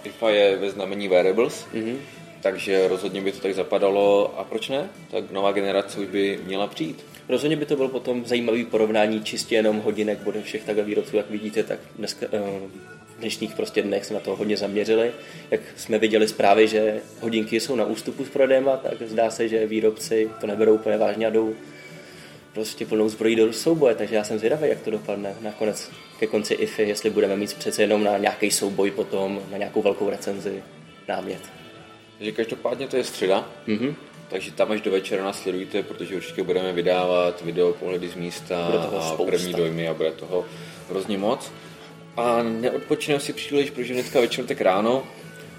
IFA 0.03 0.30
je 0.30 0.57
ve 0.57 0.69
znamení 0.69 1.07
wearables, 1.07 1.66
mm-hmm. 1.73 1.95
Takže 2.41 2.87
rozhodně 2.87 3.21
by 3.21 3.31
to 3.31 3.39
tak 3.39 3.55
zapadalo 3.55 4.33
a 4.39 4.43
proč 4.43 4.69
ne? 4.69 4.89
Tak 5.11 5.31
nová 5.31 5.51
generace 5.51 5.99
už 5.99 6.07
by 6.07 6.39
měla 6.45 6.67
přijít. 6.67 7.05
Rozhodně 7.29 7.57
by 7.57 7.65
to 7.65 7.75
byl 7.75 7.87
potom 7.87 8.25
zajímavý 8.25 8.65
porovnání 8.65 9.23
čistě 9.23 9.55
jenom 9.55 9.79
hodinek 9.79 10.19
bude 10.19 10.41
všech 10.41 10.63
takhle 10.63 10.83
výrobců, 10.83 11.17
jak 11.17 11.29
vidíte, 11.29 11.63
tak 11.63 11.79
dneska, 11.97 12.25
uh, 12.31 12.69
v 13.17 13.19
dnešních 13.19 13.55
prostě 13.55 13.81
dnech 13.81 14.05
se 14.05 14.13
na 14.13 14.19
to 14.19 14.35
hodně 14.35 14.57
zaměřili. 14.57 15.11
Jak 15.51 15.61
jsme 15.75 15.97
viděli 15.97 16.27
zprávy, 16.27 16.67
že 16.67 17.01
hodinky 17.19 17.59
jsou 17.59 17.75
na 17.75 17.85
ústupu 17.85 18.25
s 18.25 18.29
prodejem, 18.29 18.69
tak 18.83 19.01
zdá 19.01 19.29
se, 19.29 19.47
že 19.47 19.67
výrobci 19.67 20.29
to 20.41 20.47
neberou 20.47 20.75
úplně 20.75 20.97
vážně 20.97 21.27
a 21.27 21.29
jdou 21.29 21.55
prostě 22.53 22.85
plnou 22.85 23.09
zbrojí 23.09 23.35
do 23.35 23.53
souboje, 23.53 23.95
takže 23.95 24.15
já 24.15 24.23
jsem 24.23 24.39
zvědavý, 24.39 24.69
jak 24.69 24.81
to 24.81 24.91
dopadne 24.91 25.35
nakonec 25.41 25.91
ke 26.19 26.27
konci 26.27 26.53
IFy, 26.53 26.83
jestli 26.83 27.09
budeme 27.09 27.35
mít 27.35 27.53
přece 27.53 27.83
jenom 27.83 28.03
na 28.03 28.17
nějaký 28.17 28.51
souboj 28.51 28.91
potom, 28.91 29.41
na 29.51 29.57
nějakou 29.57 29.81
velkou 29.81 30.09
recenzi 30.09 30.63
námět. 31.07 31.58
Takže 32.19 32.31
každopádně 32.31 32.88
to 32.88 32.97
je 32.97 33.04
středa, 33.04 33.49
mm-hmm. 33.68 33.95
takže 34.30 34.52
tam 34.52 34.71
až 34.71 34.81
do 34.81 34.92
večera 34.92 35.23
nás 35.23 35.42
sledujte, 35.42 35.83
protože 35.83 36.16
určitě 36.16 36.44
budeme 36.44 36.73
vydávat 36.73 37.42
video 37.42 37.73
pohledy 37.73 38.09
z 38.09 38.16
místa 38.16 38.68
a 38.68 39.16
první 39.26 39.54
dojmy 39.54 39.88
a 39.88 39.94
bude 39.94 40.11
toho 40.11 40.45
hrozně 40.90 41.18
moc. 41.18 41.52
A 42.18 42.44
neodpočneme 42.44 43.19
si 43.19 43.33
příliš, 43.33 43.69
protože 43.69 43.94
dneska 43.94 44.19
večer 44.19 44.45
tak 44.45 44.61
ráno, 44.61 45.04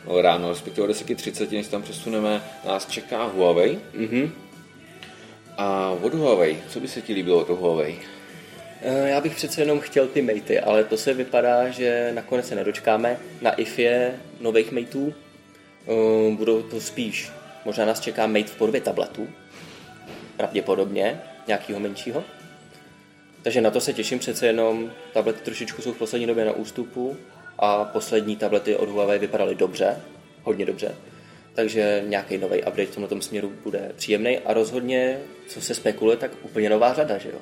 no 0.08 0.22
ráno, 0.22 0.48
respektive 0.48 0.86
o 0.86 0.90
10.30, 0.90 1.52
než 1.52 1.68
tam 1.68 1.82
přesuneme, 1.82 2.42
nás 2.66 2.86
čeká 2.86 3.24
Huawei. 3.24 3.78
Mm-hmm 3.94 4.30
a 5.60 5.96
od 6.02 6.14
Huawei, 6.14 6.58
co 6.68 6.80
by 6.80 6.88
se 6.88 7.02
ti 7.02 7.12
líbilo 7.12 7.38
od 7.38 7.48
Huawei? 7.48 7.98
Eh, 8.82 9.08
já 9.08 9.20
bych 9.20 9.34
přece 9.34 9.60
jenom 9.60 9.80
chtěl 9.80 10.06
ty 10.06 10.22
matey, 10.22 10.60
ale 10.64 10.84
to 10.84 10.96
se 10.96 11.14
vypadá, 11.14 11.68
že 11.68 12.10
nakonec 12.14 12.48
se 12.48 12.54
nedočkáme. 12.54 13.16
Na 13.42 13.50
IFě 13.50 14.14
nových 14.40 14.72
mateů 14.72 15.14
budou 16.36 16.62
to 16.62 16.80
spíš, 16.80 17.30
možná 17.64 17.84
nás 17.84 18.00
čeká 18.00 18.26
mate 18.26 18.44
v 18.44 18.56
podobě 18.56 18.80
tabletu, 18.80 19.28
pravděpodobně, 20.36 21.20
nějakého 21.46 21.80
menšího. 21.80 22.24
Takže 23.42 23.60
na 23.60 23.70
to 23.70 23.80
se 23.80 23.92
těším 23.92 24.18
přece 24.18 24.46
jenom, 24.46 24.92
tablety 25.12 25.40
trošičku 25.40 25.82
jsou 25.82 25.92
v 25.92 25.98
poslední 25.98 26.26
době 26.26 26.44
na 26.44 26.52
ústupu 26.52 27.16
a 27.58 27.84
poslední 27.84 28.36
tablety 28.36 28.76
od 28.76 28.88
Huawei 28.88 29.18
vypadaly 29.18 29.54
dobře, 29.54 30.00
hodně 30.42 30.66
dobře. 30.66 30.94
takže 31.54 32.04
nějaký 32.06 32.38
nový 32.38 32.58
update 32.58 32.86
v 32.86 32.94
tomto 32.94 33.20
směru 33.20 33.52
bude 33.62 33.92
příjemný 33.96 34.38
a 34.38 34.52
rozhodně, 34.52 35.18
co 35.46 35.60
se 35.60 35.74
spekuluje, 35.74 36.16
tak 36.16 36.30
úplně 36.42 36.70
nová 36.70 36.94
řada, 36.94 37.18
že 37.18 37.28
jo? 37.28 37.38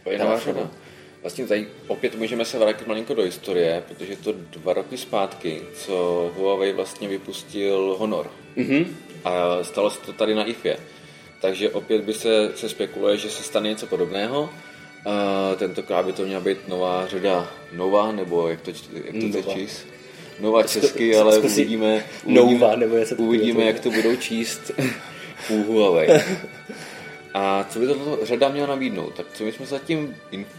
Úplně 0.00 0.18
nová 0.18 0.38
řada. 0.38 0.70
Vlastně 1.22 1.46
tady 1.46 1.66
opět 1.86 2.14
můžeme 2.14 2.44
se 2.44 2.58
vrátit 2.58 2.86
malinko 2.86 3.14
do 3.14 3.22
historie, 3.22 3.82
protože 3.88 4.16
to 4.16 4.32
dva 4.32 4.72
roky 4.72 4.96
zpátky, 4.96 5.62
co 5.74 6.30
Huawei 6.36 6.72
vlastně 6.72 7.08
vypustil 7.08 7.96
Honor. 7.98 8.30
Mm-hmm. 8.56 8.86
A 9.24 9.64
stalo 9.64 9.90
se 9.90 10.00
to 10.00 10.12
tady 10.12 10.34
na 10.34 10.44
IFE. 10.44 10.76
Takže 11.40 11.70
opět 11.70 12.02
by 12.02 12.14
se, 12.14 12.52
se 12.54 12.68
spekuluje, 12.68 13.16
že 13.16 13.30
se 13.30 13.42
stane 13.42 13.68
něco 13.68 13.86
podobného. 13.86 14.50
A 15.06 15.54
tentokrát 15.54 16.06
by 16.06 16.12
to 16.12 16.22
měla 16.22 16.40
být 16.40 16.68
nová 16.68 17.06
řada 17.06 17.50
Nova, 17.72 18.12
nebo 18.12 18.48
jak 18.48 18.60
to, 18.60 18.70
jak 19.04 19.32
to 19.32 19.52
číst? 19.52 19.86
Nova 20.40 20.62
česky, 20.62 21.16
ale 21.16 21.38
uvidíme, 21.38 22.04
uvidíme, 22.24 22.58
Nova, 22.58 22.76
nebo 22.76 22.96
uvidíme 23.16 23.64
jak 23.64 23.80
to 23.80 23.90
budou 23.90 24.16
číst 24.16 24.70
u 25.50 25.62
Huawei. 25.62 26.08
A 27.34 27.64
co 27.64 27.78
by 27.78 27.86
to 27.86 28.18
řada 28.22 28.48
měla 28.48 28.66
nabídnout? 28.66 29.14
Tak 29.14 29.26
co 29.34 29.44
my 29.44 29.52
jsme 29.52 29.66
se 29.66 29.70
zatím 29.70 30.16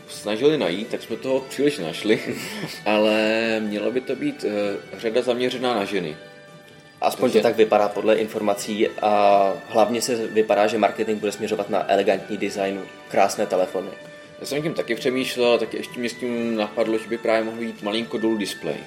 snažili 0.08 0.58
najít, 0.58 0.88
tak 0.88 1.02
jsme 1.02 1.16
toho 1.16 1.40
příliš 1.40 1.78
našli, 1.78 2.20
ale 2.86 3.60
mělo 3.60 3.92
by 3.92 4.02
to 4.02 4.16
být 4.16 4.44
uh, 4.44 5.00
řada 5.00 5.22
zaměřená 5.22 5.76
na 5.76 5.86
ženy. 5.86 6.18
Aspoň 7.02 7.30
Takže... 7.30 7.40
to 7.40 7.44
tak 7.44 7.58
vypadá 7.58 7.90
podle 7.90 8.16
informací 8.16 8.88
a 9.02 9.54
hlavně 9.70 10.02
se 10.02 10.28
vypadá, 10.28 10.68
že 10.68 10.78
marketing 10.78 11.20
bude 11.20 11.32
směřovat 11.32 11.70
na 11.70 11.92
elegantní 11.92 12.38
design, 12.38 12.82
krásné 13.08 13.46
telefony. 13.46 13.90
Já 14.40 14.46
jsem 14.46 14.64
tím 14.64 14.74
taky 14.74 14.96
přemýšlel, 14.96 15.58
tak 15.58 15.74
ještě 15.74 16.00
mě 16.00 16.10
s 16.10 16.14
tím 16.14 16.56
napadlo, 16.56 16.98
že 16.98 17.08
by 17.08 17.18
právě 17.18 17.44
mohl 17.44 17.58
být 17.58 17.82
malinko 17.82 18.18
dual 18.18 18.38
display. 18.38 18.78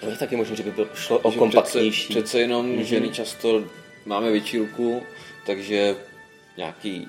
To 0.00 0.10
je 0.10 0.16
taky 0.16 0.36
možné, 0.36 0.56
že 0.56 0.62
by 0.62 0.70
bylo, 0.70 0.86
šlo 0.94 1.18
o 1.18 1.32
kompaktnější. 1.32 2.04
Přece, 2.04 2.20
přece 2.20 2.40
jenom 2.40 2.66
mm-hmm. 2.66 2.80
ženy 2.82 3.08
často 3.08 3.64
máme 4.06 4.30
větší 4.32 4.58
ruku, 4.58 5.02
takže 5.46 5.96
nějaký 6.60 7.08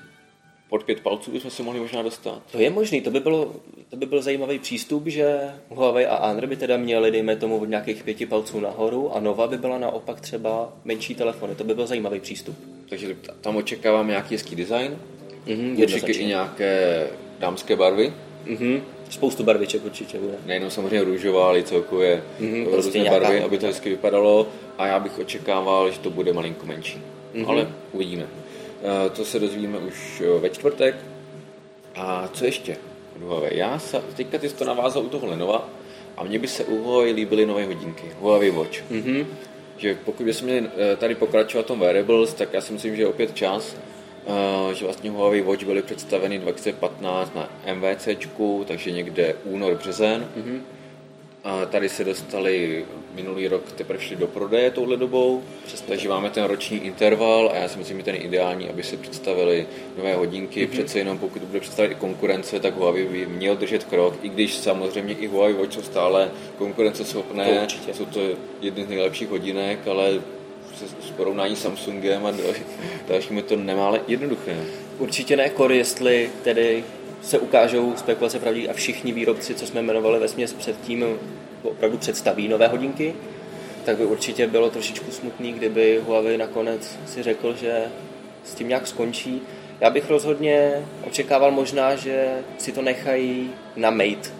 pod 0.68 0.84
pět 0.84 1.00
palců 1.00 1.30
bychom 1.30 1.50
se 1.50 1.62
mohli 1.62 1.80
možná 1.80 2.02
dostat. 2.02 2.42
To 2.52 2.58
je 2.58 2.70
možný, 2.70 3.00
to 3.00 3.10
by, 3.10 3.20
bylo, 3.20 3.52
to 3.90 3.96
by 3.96 4.06
byl 4.06 4.22
zajímavý 4.22 4.58
přístup, 4.58 5.06
že 5.06 5.40
Huawei 5.68 6.06
a 6.06 6.26
Honor 6.26 6.46
by 6.46 6.56
teda 6.56 6.76
měli, 6.76 7.10
dejme 7.10 7.36
tomu, 7.36 7.58
od 7.58 7.68
nějakých 7.68 8.02
pěti 8.02 8.26
palců 8.26 8.60
nahoru 8.60 9.16
a 9.16 9.20
Nova 9.20 9.46
by 9.46 9.58
byla 9.58 9.78
naopak 9.78 10.20
třeba 10.20 10.72
menší 10.84 11.14
telefony. 11.14 11.54
To 11.54 11.64
by 11.64 11.74
byl 11.74 11.86
zajímavý 11.86 12.20
přístup. 12.20 12.56
Takže 12.88 13.16
tam 13.40 13.56
očekávám 13.56 14.08
nějaký 14.08 14.34
hezký 14.34 14.56
design, 14.56 14.98
mm-hmm, 15.46 15.82
určitě 15.82 16.12
i 16.12 16.26
nějaké 16.26 17.06
dámské 17.38 17.76
barvy. 17.76 18.12
Mm-hmm. 18.46 18.80
Spoustu 19.10 19.44
barviček 19.44 19.84
určitě 19.84 20.18
bude. 20.18 20.34
Nejenom 20.46 20.70
samozřejmě 20.70 21.04
růžová, 21.04 21.48
ale 21.48 21.62
celkově 21.62 22.22
mm-hmm, 22.40 22.70
prostě 22.70 22.98
různé 22.98 23.10
barvy, 23.10 23.42
aby 23.42 23.58
to 23.58 23.66
hezky 23.66 23.90
vypadalo 23.90 24.48
a 24.78 24.86
já 24.86 24.98
bych 25.00 25.18
očekával, 25.18 25.90
že 25.90 25.98
to 25.98 26.10
bude 26.10 26.32
malinko 26.32 26.66
menší. 26.66 26.98
Mm-hmm. 27.34 27.48
Ale 27.48 27.68
uvidíme. 27.92 28.26
Eh, 28.82 29.10
to 29.10 29.24
se 29.24 29.38
dozvíme 29.38 29.78
už 29.78 30.22
eh, 30.24 30.40
ve 30.40 30.50
čtvrtek. 30.50 30.96
A 31.94 32.28
co 32.32 32.44
ještě 32.44 32.76
Huawei? 33.20 33.58
Já 33.58 33.78
se, 33.78 34.02
teďka 34.16 34.38
ty 34.38 34.48
jsi 34.48 34.54
to 34.54 34.64
navázal 34.64 35.02
u 35.02 35.08
toho 35.08 35.26
Lenova 35.26 35.68
a 36.16 36.24
mně 36.24 36.38
by 36.38 36.48
se 36.48 36.64
u 36.64 36.82
Huawei 36.82 37.12
líbily 37.12 37.46
nové 37.46 37.64
hodinky, 37.64 38.12
Huawei 38.20 38.50
Watch. 38.50 38.82
Mm-hmm. 38.90 39.26
Že 39.76 39.98
pokud 40.04 40.24
bychom 40.26 40.48
měli 40.48 40.66
eh, 40.76 40.96
tady 40.96 41.14
pokračovat 41.14 41.66
tom 41.66 41.80
wearables, 41.80 42.34
tak 42.34 42.52
já 42.52 42.60
si 42.60 42.72
myslím, 42.72 42.96
že 42.96 43.02
je 43.02 43.08
opět 43.08 43.34
čas, 43.34 43.76
že 44.72 44.84
vlastně 44.84 45.10
Huawei 45.10 45.42
Watch 45.42 45.64
byly 45.64 45.82
představeny 45.82 46.38
2015 46.38 47.34
na 47.34 47.48
MVCčku, 47.74 48.64
takže 48.68 48.90
někde 48.90 49.34
únor, 49.44 49.74
březen. 49.74 50.28
Mm-hmm 50.36 50.60
a 51.44 51.66
tady 51.66 51.88
se 51.88 52.04
dostali 52.04 52.84
minulý 53.14 53.48
rok 53.48 53.72
teprve 53.72 54.00
šli 54.00 54.16
do 54.16 54.26
prodeje 54.26 54.70
touhle 54.70 54.96
dobou, 54.96 55.42
takže 55.86 56.08
máme 56.08 56.30
ten 56.30 56.44
roční 56.44 56.78
interval 56.78 57.50
a 57.54 57.56
já 57.56 57.68
si 57.68 57.78
myslím, 57.78 57.98
že 57.98 58.04
ten 58.04 58.14
ideální, 58.14 58.68
aby 58.68 58.82
se 58.82 58.96
představili 58.96 59.66
nové 59.96 60.14
hodinky. 60.14 60.66
Mm-hmm. 60.66 60.70
Přece 60.70 60.98
jenom 60.98 61.18
pokud 61.18 61.42
bude 61.42 61.60
představit 61.60 61.92
i 61.92 61.94
konkurence, 61.94 62.60
tak 62.60 62.74
Huawei 62.74 63.08
by 63.08 63.26
měl 63.26 63.56
držet 63.56 63.84
krok, 63.84 64.14
i 64.22 64.28
když 64.28 64.54
samozřejmě 64.54 65.14
i 65.14 65.26
Huawei 65.26 65.54
Watch 65.54 65.72
jsou 65.72 65.82
stále 65.82 66.30
konkurenceschopné, 66.58 67.66
to 67.86 67.94
jsou 67.94 68.04
to 68.04 68.20
jedny 68.60 68.84
z 68.84 68.88
nejlepších 68.88 69.28
hodinek, 69.28 69.88
ale 69.88 70.20
s 71.06 71.10
porovnání 71.16 71.56
Samsungem 71.56 72.26
a 72.26 72.32
dalšími 73.08 73.42
to 73.42 73.56
nemá 73.56 73.98
jednoduché. 74.08 74.64
Určitě 74.98 75.36
ne, 75.36 75.48
Kor, 75.48 75.72
jestli 75.72 76.30
tedy 76.42 76.84
se 77.22 77.38
ukážou 77.38 77.96
spekulace 77.96 78.38
pravdí 78.38 78.68
a 78.68 78.72
všichni 78.72 79.12
výrobci, 79.12 79.54
co 79.54 79.66
jsme 79.66 79.80
jmenovali 79.80 80.18
ve 80.20 80.28
směs 80.28 80.52
předtím, 80.52 81.04
opravdu 81.62 81.98
představí 81.98 82.48
nové 82.48 82.68
hodinky, 82.68 83.14
tak 83.84 83.96
by 83.96 84.04
určitě 84.04 84.46
bylo 84.46 84.70
trošičku 84.70 85.10
smutný, 85.10 85.52
kdyby 85.52 86.00
Huawei 86.06 86.38
nakonec 86.38 86.98
si 87.06 87.22
řekl, 87.22 87.54
že 87.54 87.84
s 88.44 88.54
tím 88.54 88.68
nějak 88.68 88.86
skončí. 88.86 89.42
Já 89.80 89.90
bych 89.90 90.10
rozhodně 90.10 90.84
očekával 91.06 91.50
možná, 91.50 91.96
že 91.96 92.38
si 92.58 92.72
to 92.72 92.82
nechají 92.82 93.50
na 93.76 93.90
Mate, 93.90 94.30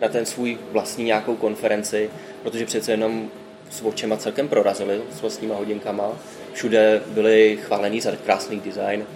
na 0.00 0.08
ten 0.08 0.26
svůj 0.26 0.58
vlastní 0.72 1.04
nějakou 1.04 1.36
konferenci, 1.36 2.10
protože 2.42 2.66
přece 2.66 2.92
jenom 2.92 3.30
s 3.70 3.84
očema 3.84 4.16
celkem 4.16 4.48
prorazili 4.48 5.00
s 5.16 5.20
vlastníma 5.20 5.54
hodinkama. 5.54 6.12
Všude 6.52 7.02
byli 7.06 7.58
chválení 7.62 8.00
za 8.00 8.12
krásný 8.24 8.60
design, 8.60 9.06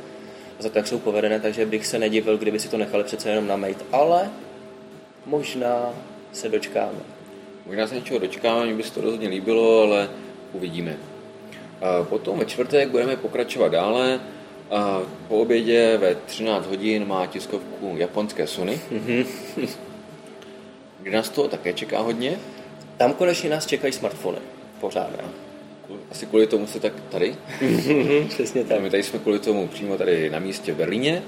za 0.58 0.68
to, 0.68 0.78
jak 0.78 0.86
jsou 0.86 0.98
povedené, 0.98 1.40
takže 1.40 1.66
bych 1.66 1.86
se 1.86 1.98
nedivil, 1.98 2.38
kdyby 2.38 2.58
si 2.58 2.68
to 2.68 2.78
nechali 2.78 3.04
přece 3.04 3.28
jenom 3.28 3.46
na 3.46 3.56
mate, 3.56 3.84
ale 3.92 4.30
možná 5.26 5.90
se 6.32 6.48
dočkáme. 6.48 6.98
Možná 7.66 7.86
se 7.86 7.94
něčeho 7.94 8.18
dočkáme, 8.18 8.66
mě 8.66 8.74
by 8.74 8.82
se 8.82 8.94
to 8.94 9.00
rozhodně 9.00 9.28
líbilo, 9.28 9.82
ale 9.82 10.10
uvidíme. 10.52 10.96
A 11.80 12.04
potom 12.04 12.38
ve 12.38 12.44
čtvrtek 12.44 12.88
budeme 12.88 13.16
pokračovat 13.16 13.68
dále. 13.68 14.20
A 14.70 15.00
po 15.28 15.38
obědě 15.38 15.96
ve 15.96 16.14
13 16.14 16.66
hodin 16.66 17.08
má 17.08 17.26
tiskovku 17.26 17.94
japonské 17.96 18.46
Sony, 18.46 18.80
mm-hmm. 18.92 19.26
kde 21.00 21.16
nás 21.16 21.30
to 21.30 21.48
také 21.48 21.72
čeká 21.72 22.00
hodně. 22.00 22.38
Tam 22.96 23.14
konečně 23.14 23.50
nás 23.50 23.66
čekají 23.66 23.92
smartfony. 23.92 24.38
Pořádně 24.80 25.47
asi 26.10 26.26
kvůli 26.26 26.46
tomu 26.46 26.66
se 26.66 26.80
tak 26.80 26.92
tady. 27.10 27.34
Přesně 28.28 28.64
tak. 28.64 28.80
My 28.80 28.90
tady 28.90 29.02
jsme 29.02 29.18
kvůli 29.18 29.38
tomu 29.38 29.68
přímo 29.68 29.98
tady 29.98 30.30
na 30.30 30.38
místě 30.38 30.72
v 30.72 30.76
Berlíně 30.76 31.22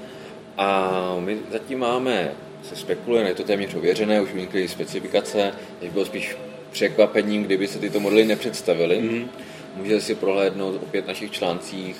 a 0.57 1.15
my 1.19 1.37
zatím 1.51 1.79
máme, 1.79 2.31
se 2.63 2.75
spekuluje, 2.75 3.27
je 3.27 3.35
to 3.35 3.43
téměř 3.43 3.75
ověřené, 3.75 4.21
už 4.21 4.33
vynikly 4.33 4.67
specifikace, 4.67 5.53
takže 5.79 5.93
bylo 5.93 6.05
spíš 6.05 6.37
překvapením, 6.71 7.43
kdyby 7.43 7.67
se 7.67 7.79
tyto 7.79 7.99
modely 7.99 8.25
nepředstavily. 8.25 9.01
Mm-hmm. 9.01 9.27
Můžete 9.75 10.01
si 10.01 10.15
prohlédnout 10.15 10.75
opět 10.83 11.05
v 11.05 11.07
našich 11.07 11.31
článcích 11.31 11.95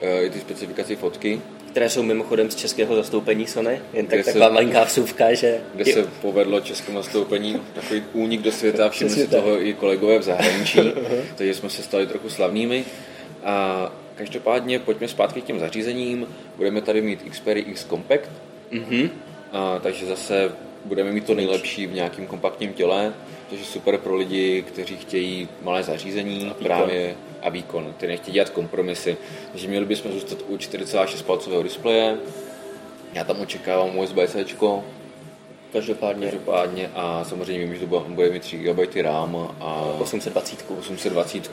e, 0.00 0.22
i 0.22 0.30
ty 0.30 0.40
specifikaci 0.40 0.96
fotky 0.96 1.40
které 1.70 1.90
jsou 1.90 2.02
mimochodem 2.02 2.50
z 2.50 2.54
českého 2.54 2.94
zastoupení 2.94 3.46
Sony. 3.46 3.80
Jen 3.92 4.06
tak 4.06 4.24
taková 4.24 4.46
se, 4.46 4.52
malinká 4.52 4.84
vsuvka, 4.84 5.34
že... 5.34 5.60
Kde 5.74 5.84
se 5.84 6.08
povedlo 6.22 6.60
českému 6.60 6.98
zastoupení 6.98 7.60
takový 7.74 8.02
únik 8.12 8.42
do 8.42 8.52
světa, 8.52 8.88
všimli 8.90 9.14
si 9.14 9.26
toho 9.26 9.66
i 9.66 9.74
kolegové 9.74 10.18
v 10.18 10.22
zahraničí, 10.22 10.80
takže 11.36 11.54
jsme 11.54 11.70
se 11.70 11.82
stali 11.82 12.06
trochu 12.06 12.28
slavnými. 12.28 12.84
A 13.44 13.92
každopádně 14.14 14.78
pojďme 14.78 15.08
zpátky 15.08 15.40
k 15.40 15.44
těm 15.44 15.60
zařízením. 15.60 16.26
Budeme 16.56 16.80
tady 16.80 17.00
mít 17.00 17.22
Xperia 17.30 17.64
X 17.68 17.84
Compact, 17.84 18.30
mm-hmm. 18.72 19.10
a, 19.52 19.78
takže 19.78 20.06
zase 20.06 20.52
budeme 20.84 21.12
mít 21.12 21.26
to 21.26 21.34
nejlepší 21.34 21.86
v 21.86 21.94
nějakém 21.94 22.26
kompaktním 22.26 22.72
těle, 22.72 23.12
což 23.50 23.58
je 23.58 23.64
super 23.64 23.98
pro 23.98 24.16
lidi, 24.16 24.62
kteří 24.62 24.96
chtějí 24.96 25.48
malé 25.62 25.82
zařízení 25.82 26.50
a 26.50 26.54
právě 26.54 27.14
a 27.42 27.48
výkon, 27.48 27.94
který 27.96 28.12
nechtějí 28.12 28.34
dělat 28.34 28.50
kompromisy. 28.50 29.16
Takže 29.52 29.68
měli 29.68 29.86
bychom 29.86 30.12
zůstat 30.12 30.38
u 30.48 30.56
4,6 30.56 31.24
palcového 31.24 31.62
displeje. 31.62 32.16
Já 33.12 33.24
tam 33.24 33.40
očekávám 33.40 33.98
USB-C, 33.98 34.44
Každopádně. 35.72 36.26
Každopádně 36.26 36.90
a 36.94 37.24
samozřejmě 37.24 37.64
vím, 37.64 37.74
že 37.74 37.86
to 37.86 38.06
bude 38.08 38.30
mít 38.30 38.42
3 38.42 38.58
GB 38.58 38.96
RAM 39.02 39.56
a 39.60 39.96
820. 40.00 40.64
820. 40.78 41.50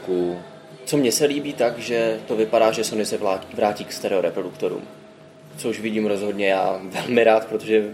Co 0.85 0.97
mně 0.97 1.11
se 1.11 1.25
líbí 1.25 1.53
tak, 1.53 1.79
že 1.79 2.19
to 2.27 2.35
vypadá, 2.35 2.71
že 2.71 2.83
Sony 2.83 3.05
se 3.05 3.19
vrátí 3.53 3.85
k 3.85 3.91
stereo 3.91 4.21
reproduktorům. 4.21 4.81
Což 5.57 5.79
vidím 5.79 6.05
rozhodně 6.05 6.47
já 6.47 6.81
velmi 6.83 7.23
rád, 7.23 7.47
protože 7.47 7.93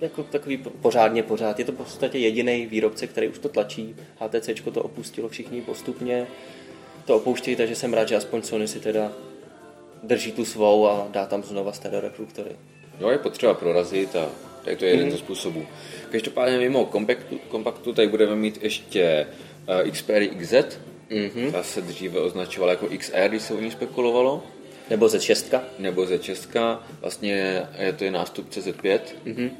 jako 0.00 0.22
takový 0.22 0.56
pořádně 0.56 1.22
pořád. 1.22 1.58
Je 1.58 1.64
to 1.64 1.72
v 1.72 1.76
podstatě 1.76 2.18
jediný 2.18 2.66
výrobce, 2.66 3.06
který 3.06 3.28
už 3.28 3.38
to 3.38 3.48
tlačí. 3.48 3.96
HTC 4.20 4.50
to 4.74 4.82
opustilo 4.82 5.28
všichni 5.28 5.60
postupně 5.60 6.26
to 7.08 7.16
opouštějí, 7.16 7.56
takže 7.56 7.74
jsem 7.74 7.94
rád, 7.94 8.08
že 8.08 8.16
aspoň 8.16 8.42
Sony 8.42 8.68
si 8.68 8.80
teda 8.80 9.12
drží 10.02 10.32
tu 10.32 10.44
svou 10.44 10.86
a 10.86 11.08
dá 11.10 11.26
tam 11.26 11.42
znova 11.42 11.72
stereo 11.72 12.00
reproduktory. 12.00 12.50
No 13.00 13.10
je 13.10 13.18
potřeba 13.18 13.54
prorazit 13.54 14.16
a 14.16 14.28
tady 14.64 14.76
to 14.76 14.84
je 14.84 14.90
jeden 14.90 15.06
mm. 15.06 15.10
ze 15.10 15.18
způsobů. 15.18 15.66
Každopádně 16.10 16.58
mimo 16.58 16.84
kompaktu, 16.84 17.38
kompaktu 17.48 17.92
tady 17.92 18.08
budeme 18.08 18.36
mít 18.36 18.62
ještě 18.62 19.26
uh, 19.84 19.90
Xperia 19.90 20.34
XZ, 20.34 20.52
mm-hmm. 20.52 21.52
ta 21.52 21.62
se 21.62 21.80
dříve 21.80 22.20
označovala 22.20 22.72
jako 22.72 22.88
XR, 22.98 23.28
když 23.28 23.42
se 23.42 23.54
o 23.54 23.60
ní 23.60 23.70
spekulovalo. 23.70 24.42
Nebo 24.90 25.06
Z6. 25.06 25.60
Nebo 25.78 26.02
Z6, 26.02 26.78
vlastně 27.00 27.62
je 27.78 27.92
to 27.92 28.04
je 28.04 28.10
nástupce 28.10 28.60
Z5. 28.60 29.00
Mm-hmm. 29.26 29.50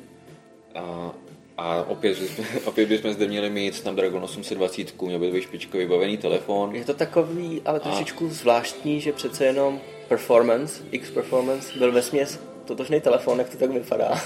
A 0.74 1.14
A 1.58 1.84
opět, 1.88 2.18
opět 2.64 2.88
bychom 2.88 3.12
zde 3.12 3.26
měli 3.26 3.50
mít 3.50 3.74
Snapdragon 3.74 4.24
820, 4.24 5.02
měl 5.02 5.18
by 5.18 5.30
být 5.30 5.42
špičkový 5.42 5.78
vybavený 5.84 6.16
telefon. 6.16 6.74
Je 6.74 6.84
to 6.84 6.94
takový, 6.94 7.62
ale 7.64 7.80
trošičku 7.80 8.26
a... 8.26 8.28
zvláštní, 8.28 9.00
že 9.00 9.12
přece 9.12 9.44
jenom 9.44 9.80
performance, 10.08 10.82
X 10.90 11.10
performance, 11.10 11.78
byl 11.78 11.92
ve 11.92 12.02
směs 12.02 12.40
totožný 12.64 13.00
telefon, 13.00 13.38
jak 13.38 13.48
to 13.48 13.56
tak 13.56 13.70
vypadá. 13.70 14.20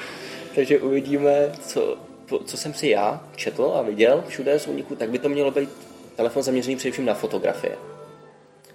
Takže 0.54 0.78
uvidíme, 0.78 1.52
co, 1.60 1.98
co 2.44 2.56
jsem 2.56 2.74
si 2.74 2.88
já 2.88 3.24
četl 3.36 3.72
a 3.74 3.82
viděl 3.82 4.24
všude 4.28 4.58
z 4.58 4.66
úniku, 4.66 4.96
tak 4.96 5.10
by 5.10 5.18
to 5.18 5.28
mělo 5.28 5.50
být 5.50 5.68
telefon 6.16 6.42
zaměřený 6.42 6.76
především 6.76 7.04
na 7.04 7.14
fotografie. 7.14 7.76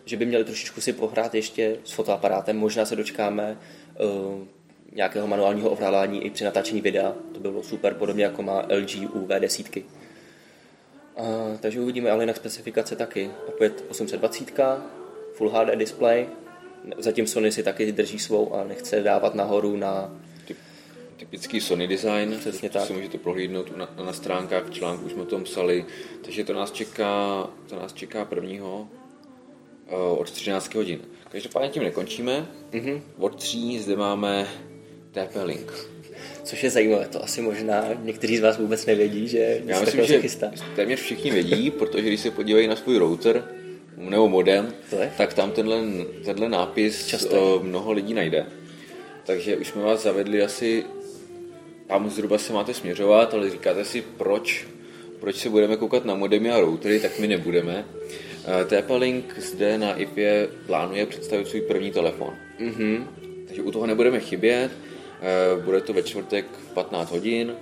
Že 0.06 0.18
by 0.18 0.26
měli 0.26 0.44
trošičku 0.44 0.82
si 0.82 0.94
pohrát 0.94 1.36
ještě 1.36 1.78
s 1.84 1.92
fotoaparátem, 1.92 2.58
možná 2.58 2.86
se 2.86 2.96
dočkáme 2.96 3.58
uh, 4.00 4.48
nějakého 4.96 5.28
manuálního 5.28 5.70
ovládání 5.70 6.26
i 6.26 6.30
při 6.30 6.44
natáčení 6.44 6.82
videa. 6.82 7.14
To 7.34 7.40
bylo 7.40 7.64
super, 7.64 7.94
podobně 7.94 8.24
jako 8.24 8.44
má 8.44 8.60
LG 8.62 8.96
u 9.14 9.28
V10. 9.28 9.84
Uh, 11.16 11.58
takže 11.60 11.80
uvidíme, 11.80 12.12
ale 12.12 12.24
jinak 12.24 12.36
specifikace 12.36 12.96
taky. 12.96 13.32
Opět 13.48 13.86
820, 13.90 14.60
Full 15.34 15.50
HD 15.50 15.76
display. 15.76 16.28
Zatím 16.98 17.28
Sony 17.28 17.52
si 17.52 17.64
taky 17.64 17.92
drží 17.92 18.20
svou 18.20 18.54
a 18.54 18.64
nechce 18.64 19.02
dávat 19.02 19.36
nahoru 19.36 19.78
na 19.78 20.12
typický 21.18 21.62
Sony 21.62 21.88
design, 21.88 22.36
Přesně 22.40 22.70
to 22.70 22.80
tak. 22.80 22.88
si 22.88 22.94
můžete 22.94 23.18
prohlídnout 23.18 23.78
na, 23.78 23.90
na 24.06 24.14
stránkách, 24.14 24.64
v 24.64 24.72
článku 24.72 25.06
už 25.06 25.12
jsme 25.12 25.22
o 25.22 25.26
tom 25.26 25.44
psali, 25.44 25.86
takže 26.22 26.44
to 26.44 26.54
nás 26.54 26.72
čeká, 26.72 27.48
to 27.70 27.76
nás 27.76 27.94
čeká 27.94 28.26
prvního 28.26 28.88
uh, 29.92 30.20
od 30.20 30.32
13 30.32 30.76
hodin. 30.76 31.00
Každopádně 31.30 31.70
tím 31.70 31.84
nekončíme, 31.84 32.48
mm-hmm. 32.72 33.02
od 33.18 33.36
3 33.36 33.80
zde 33.80 33.96
máme 33.96 34.48
TP-Link. 35.16 35.72
Což 36.44 36.64
je 36.64 36.70
zajímavé, 36.70 37.08
to 37.08 37.24
asi 37.24 37.42
možná 37.42 37.86
někteří 38.04 38.38
z 38.38 38.42
vás 38.42 38.58
vůbec 38.58 38.86
nevědí, 38.86 39.28
že 39.28 39.62
Já 39.66 39.82
myslím, 39.82 40.06
že 40.06 40.22
téměř 40.76 41.00
všichni 41.00 41.32
vědí, 41.32 41.72
protože 41.72 42.08
když 42.08 42.20
se 42.20 42.32
podívají 42.32 42.68
na 42.68 42.76
svůj 42.76 42.98
router 42.98 43.44
nebo 43.98 44.30
modem, 44.30 44.74
tak 45.18 45.34
tam 45.34 45.52
tenhle, 45.52 45.82
tenhle 46.26 46.50
nápis 46.50 47.08
Často. 47.08 47.62
mnoho 47.64 47.92
lidí 47.92 48.14
najde. 48.14 48.46
Takže 49.26 49.58
už 49.58 49.68
jsme 49.68 49.82
vás 49.82 50.04
zavedli 50.04 50.44
asi 50.44 50.84
tam 51.88 52.10
zhruba 52.10 52.38
se 52.38 52.54
máte 52.54 52.74
směřovat, 52.74 53.34
ale 53.34 53.50
říkáte 53.50 53.86
si, 53.86 54.04
proč, 54.18 54.68
proč 55.20 55.36
se 55.36 55.50
budeme 55.50 55.78
koukat 55.78 56.06
na 56.06 56.16
modemy 56.16 56.52
a 56.52 56.60
routery, 56.60 57.00
tak 57.00 57.20
my 57.20 57.28
nebudeme. 57.28 57.86
TP-Link 58.68 59.24
zde 59.38 59.78
na 59.78 59.96
IPě 59.96 60.48
plánuje 60.66 61.06
představit 61.06 61.48
svůj 61.48 61.62
první 61.62 61.92
telefon. 61.92 62.34
Mm-hmm. 62.60 63.04
Takže 63.48 63.62
u 63.62 63.72
toho 63.72 63.88
nebudeme 63.88 64.20
chybět, 64.20 64.72
bude 65.66 65.82
to 65.82 65.94
ve 65.94 66.04
čtvrtek 66.04 66.46
v 66.72 66.74
15 66.74 67.12
hodin 67.12 67.56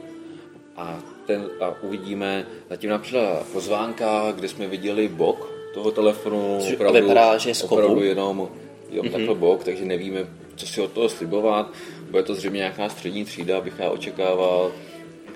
a, 0.78 1.00
ten, 1.26 1.50
a 1.60 1.74
uvidíme, 1.82 2.46
zatím 2.70 2.90
například 2.90 3.46
pozvánka, 3.54 4.32
kde 4.32 4.48
jsme 4.48 4.68
viděli 4.68 5.08
bok 5.08 5.54
toho 5.74 5.92
telefonu, 5.92 6.58
Což 6.62 6.74
opravdu, 6.74 7.02
vypadá, 7.02 7.38
že 7.38 7.50
je 7.50 7.56
z 7.56 7.64
opravdu 7.64 8.04
jenom, 8.04 8.50
jenom 8.90 9.06
mm-hmm. 9.06 9.12
takhle 9.12 9.36
bok, 9.36 9.64
takže 9.64 9.86
nevíme, 9.86 10.28
co 10.56 10.68
si 10.68 10.82
od 10.82 10.92
toho 10.92 11.10
slibovat. 11.10 11.74
Bude 12.12 12.24
to 12.24 12.36
zřejmě 12.36 12.58
nějaká 12.58 12.90
střední 12.90 13.26
třída, 13.26 13.62
bych 13.62 13.74
já 13.80 13.90
očekával, 13.90 14.72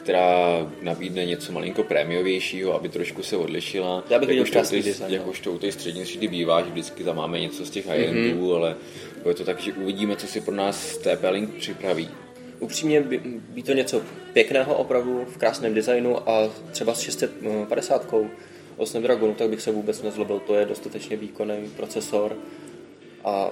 která 0.08 0.72
nabídne 0.82 1.26
něco 1.26 1.52
malinko 1.52 1.84
prémiovějšího, 1.84 2.74
aby 2.74 2.90
trošku 2.90 3.24
se 3.24 3.38
odlišila. 3.38 4.04
Já 4.10 4.20
bych 4.20 4.30
viděl 4.30 4.46
krásný 4.46 4.82
design. 4.82 5.14
Jakož 5.14 5.40
to 5.40 5.52
u 5.52 5.58
té 5.58 5.72
střední 5.72 6.04
třídy 6.04 6.28
bývá, 6.28 6.62
že 6.62 6.70
vždycky 6.72 7.04
tam 7.04 7.16
máme 7.16 7.40
něco 7.40 7.66
z 7.66 7.70
těch 7.70 7.88
high-endů, 7.88 8.48
mm-hmm. 8.48 8.56
ale 8.56 8.76
bude 9.24 9.36
to 9.36 9.46
tak, 9.46 9.60
že 9.60 9.74
uvidíme, 9.74 10.16
co 10.16 10.28
si 10.28 10.42
pro 10.42 10.56
nás 10.56 11.00
TP-Link 11.00 11.48
připraví. 11.48 12.10
Upřímně 12.60 13.02
by, 13.02 13.22
by 13.50 13.64
to 13.64 13.74
něco 13.74 14.02
pěkného 14.34 14.76
opravdu 14.76 15.26
v 15.26 15.38
krásném 15.38 15.74
designu 15.74 16.30
a 16.30 16.50
třeba 16.72 16.94
s 16.94 17.00
650 17.00 18.14
o 18.78 18.86
Snapdragonu, 18.86 19.34
tak 19.34 19.50
bych 19.50 19.62
se 19.62 19.72
vůbec 19.72 20.02
nezlobil, 20.02 20.40
to 20.40 20.56
je 20.56 20.66
dostatečně 20.66 21.18
výkonný 21.18 21.70
procesor 21.76 22.36
a 23.24 23.50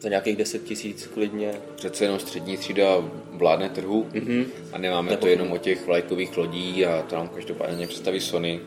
za 0.00 0.08
nějakých 0.08 0.36
10 0.36 0.64
tisíc 0.64 1.06
klidně. 1.06 1.52
Přece 1.74 2.04
jenom 2.04 2.18
střední 2.18 2.56
třída 2.56 2.86
vládne 3.30 3.68
trhu 3.68 4.06
mm-hmm. 4.12 4.46
a 4.72 4.78
nemáme 4.78 5.10
Nebo 5.10 5.20
to 5.20 5.28
jenom 5.28 5.52
o 5.52 5.58
těch 5.58 5.86
vlajkových 5.86 6.36
lodí 6.36 6.86
a 6.86 7.02
to 7.02 7.16
nám 7.16 7.28
každopádně 7.28 7.86
představí 7.86 8.20
Sony 8.20 8.60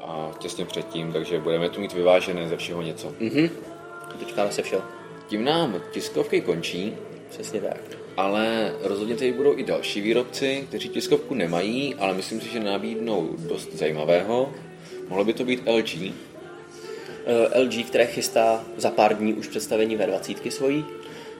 a 0.00 0.30
těsně 0.38 0.64
předtím, 0.64 1.12
takže 1.12 1.40
budeme 1.40 1.68
tu 1.70 1.80
mít 1.80 1.92
vyvážené 1.92 2.48
ze 2.48 2.56
všeho 2.56 2.82
něco. 2.82 3.08
Mm-hmm. 3.20 3.50
Dočkáme 4.20 4.52
se 4.52 4.62
všeho. 4.62 4.82
Tím 5.28 5.44
nám 5.44 5.82
tiskovky 5.92 6.40
končí. 6.40 6.94
Přesně 7.30 7.60
tak. 7.60 7.80
Ale 8.16 8.74
rozhodně 8.82 9.14
tady 9.14 9.32
budou 9.32 9.58
i 9.58 9.64
další 9.64 10.00
výrobci, 10.00 10.64
kteří 10.68 10.88
tiskovku 10.88 11.34
nemají, 11.34 11.94
ale 11.94 12.14
myslím 12.14 12.40
si, 12.40 12.48
že 12.48 12.60
nabídnou 12.60 13.28
dost 13.38 13.72
zajímavého. 13.72 14.52
Mohlo 15.08 15.24
by 15.24 15.32
to 15.32 15.44
být 15.44 15.62
LG, 15.66 16.12
LG, 17.54 17.86
které 17.86 18.06
chystá 18.06 18.64
za 18.76 18.90
pár 18.90 19.16
dní 19.16 19.34
už 19.34 19.48
představení 19.48 19.96
ve 19.96 20.06
20 20.06 20.52
svojí. 20.52 20.84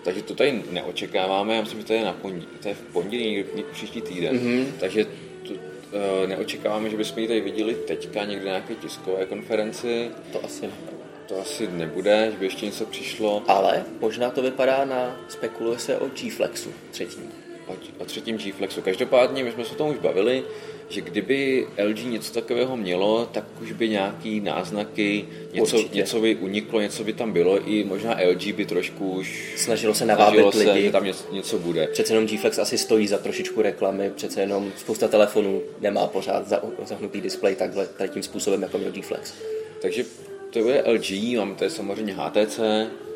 Takže 0.05 0.23
to 0.23 0.35
tady 0.35 0.63
neočekáváme, 0.71 1.55
já 1.55 1.61
myslím, 1.61 1.81
že 1.81 1.87
to 1.87 1.93
je, 1.93 2.05
na 2.05 2.13
pondělí, 2.13 2.47
to 2.63 2.69
je 2.69 2.75
v 2.75 2.81
pondělí 2.81 3.45
příští 3.73 4.03
týden, 4.03 4.37
mm-hmm. 4.37 4.65
takže 4.81 5.05
to, 5.49 5.53
uh, 5.53 6.29
neočekáváme, 6.29 6.91
že 6.91 6.97
bychom 6.97 7.19
ji 7.19 7.29
tady 7.29 7.41
viděli 7.41 7.75
teďka 7.75 8.25
někde 8.25 8.45
na 8.45 8.51
nějaké 8.51 8.75
tiskové 8.75 9.27
konferenci. 9.27 10.11
To 10.33 10.45
asi 10.45 10.67
ne. 10.67 10.73
To 11.27 11.41
asi 11.41 11.69
nebude, 11.69 12.29
že 12.33 12.39
by 12.39 12.47
ještě 12.47 12.67
něco 12.67 12.87
přišlo. 12.87 13.43
Ale 13.47 13.85
možná 14.01 14.31
to 14.31 14.43
vypadá 14.43 14.85
na, 14.85 15.21
spekuluje 15.29 15.79
se 15.79 15.99
o 15.99 16.09
G-Flexu 16.09 16.73
třetím. 16.91 17.33
O, 17.69 17.77
o 17.99 18.05
třetím 18.05 18.39
G-Flexu. 18.39 18.83
Každopádně 18.83 19.45
my 19.45 19.53
jsme 19.53 19.65
se 19.65 19.73
o 19.73 19.75
tom 19.75 19.91
už 19.91 19.99
bavili, 19.99 20.43
že 20.89 21.01
kdyby 21.01 21.67
LG 21.89 22.05
něco 22.05 22.33
takového 22.33 22.77
mělo, 22.77 23.29
tak 23.33 23.45
už 23.63 23.73
by 23.73 23.89
nějaký 23.89 24.41
náznaky, 24.41 25.25
něco, 25.53 25.77
něco 25.93 26.21
by 26.21 26.37
uniklo, 26.37 26.81
něco 26.81 27.05
by 27.05 27.13
tam 27.13 27.33
bylo, 27.33 27.69
i 27.69 27.85
možná 27.85 28.17
LG 28.31 28.53
by 28.53 28.67
trošku 28.67 29.11
už 29.11 29.55
snažilo 29.57 29.95
se 29.95 30.07
navábit 30.07 30.41
snažilo 30.41 30.53
se, 30.53 30.73
lidi. 30.73 30.87
že 30.87 30.93
tam 30.93 31.05
něco, 31.05 31.25
něco 31.33 31.59
bude. 31.59 31.87
Přece 31.87 32.13
jenom 32.13 32.27
G-Flex 32.27 32.59
asi 32.59 32.79
stojí 32.79 33.09
za 33.09 33.19
trošičku 33.19 33.63
reklamy, 33.63 34.11
přece 34.11 34.41
jenom 34.41 34.73
spousta 34.77 35.09
telefonů 35.09 35.63
nemá 35.81 36.07
pořád 36.07 36.49
zahnutý 36.85 37.21
displej 37.21 37.55
takhle, 37.55 37.87
tady 37.87 38.11
tím 38.11 38.23
způsobem, 38.23 38.63
jako 38.63 38.79
měl 38.79 38.93
G-Flex. 38.93 39.35
Takže 39.83 40.05
to 40.51 40.59
bude 40.59 40.85
LG, 40.87 41.37
máme 41.37 41.55
tady 41.55 41.71
samozřejmě 41.71 42.15
HTC. 42.15 42.61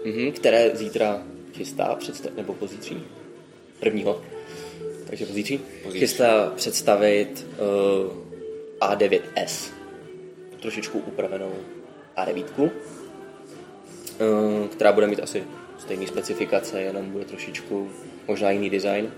Mm-hmm, 0.04 0.32
které 0.32 0.70
zítra 0.74 1.22
chystá, 1.52 1.94
představ, 1.94 2.32
nebo 2.36 2.54
pozítří, 2.54 3.02
prvního. 3.82 4.22
Takže 5.06 5.26
pozítří, 5.26 5.60
chystá 5.90 6.52
představit 6.56 7.46
uh, 7.58 8.12
A9S, 8.80 9.72
trošičku 10.60 10.98
upravenou 10.98 11.52
A9, 12.16 12.44
uh, 12.62 12.70
která 14.68 14.92
bude 14.92 15.06
mít 15.06 15.20
asi 15.22 15.44
stejné 15.78 16.06
specifikace, 16.06 16.80
jenom 16.80 17.10
bude 17.10 17.24
trošičku 17.24 17.90
možná 18.28 18.50
jiný 18.50 18.70
design. 18.70 19.10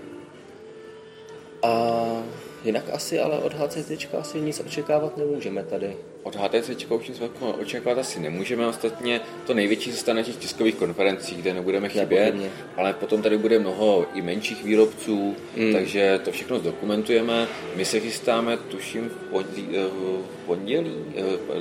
A 1.63 2.23
jinak 2.65 2.83
asi 2.93 3.19
ale 3.19 3.37
od 3.37 3.53
HCC 3.53 3.91
asi 4.19 4.41
nic 4.41 4.59
očekávat 4.59 5.17
nemůžeme 5.17 5.63
tady. 5.63 5.95
Od 6.23 6.35
HTC 6.35 6.85
už 6.89 7.07
nic 7.07 7.21
očekávat 7.61 7.99
asi 7.99 8.19
nemůžeme, 8.19 8.67
ostatně 8.67 9.21
to 9.47 9.53
největší 9.53 9.91
se 9.91 9.97
stane 9.97 10.19
na 10.21 10.25
těch 10.25 10.35
tiskových 10.35 10.75
konferencích, 10.75 11.37
kde 11.37 11.53
nebudeme 11.53 11.89
chybět, 11.89 12.25
Nepochybně. 12.25 12.49
ale 12.77 12.93
potom 12.93 13.21
tady 13.21 13.37
bude 13.37 13.59
mnoho 13.59 14.05
i 14.13 14.21
menších 14.21 14.63
výrobců, 14.63 15.35
mm. 15.57 15.73
takže 15.73 16.19
to 16.23 16.31
všechno 16.31 16.59
zdokumentujeme. 16.59 17.47
My 17.75 17.85
se 17.85 17.99
chystáme, 17.99 18.57
tuším, 18.57 19.09
v 19.09 19.29
pondělí, 19.29 19.67
v 19.77 20.45
pondělí 20.45 20.95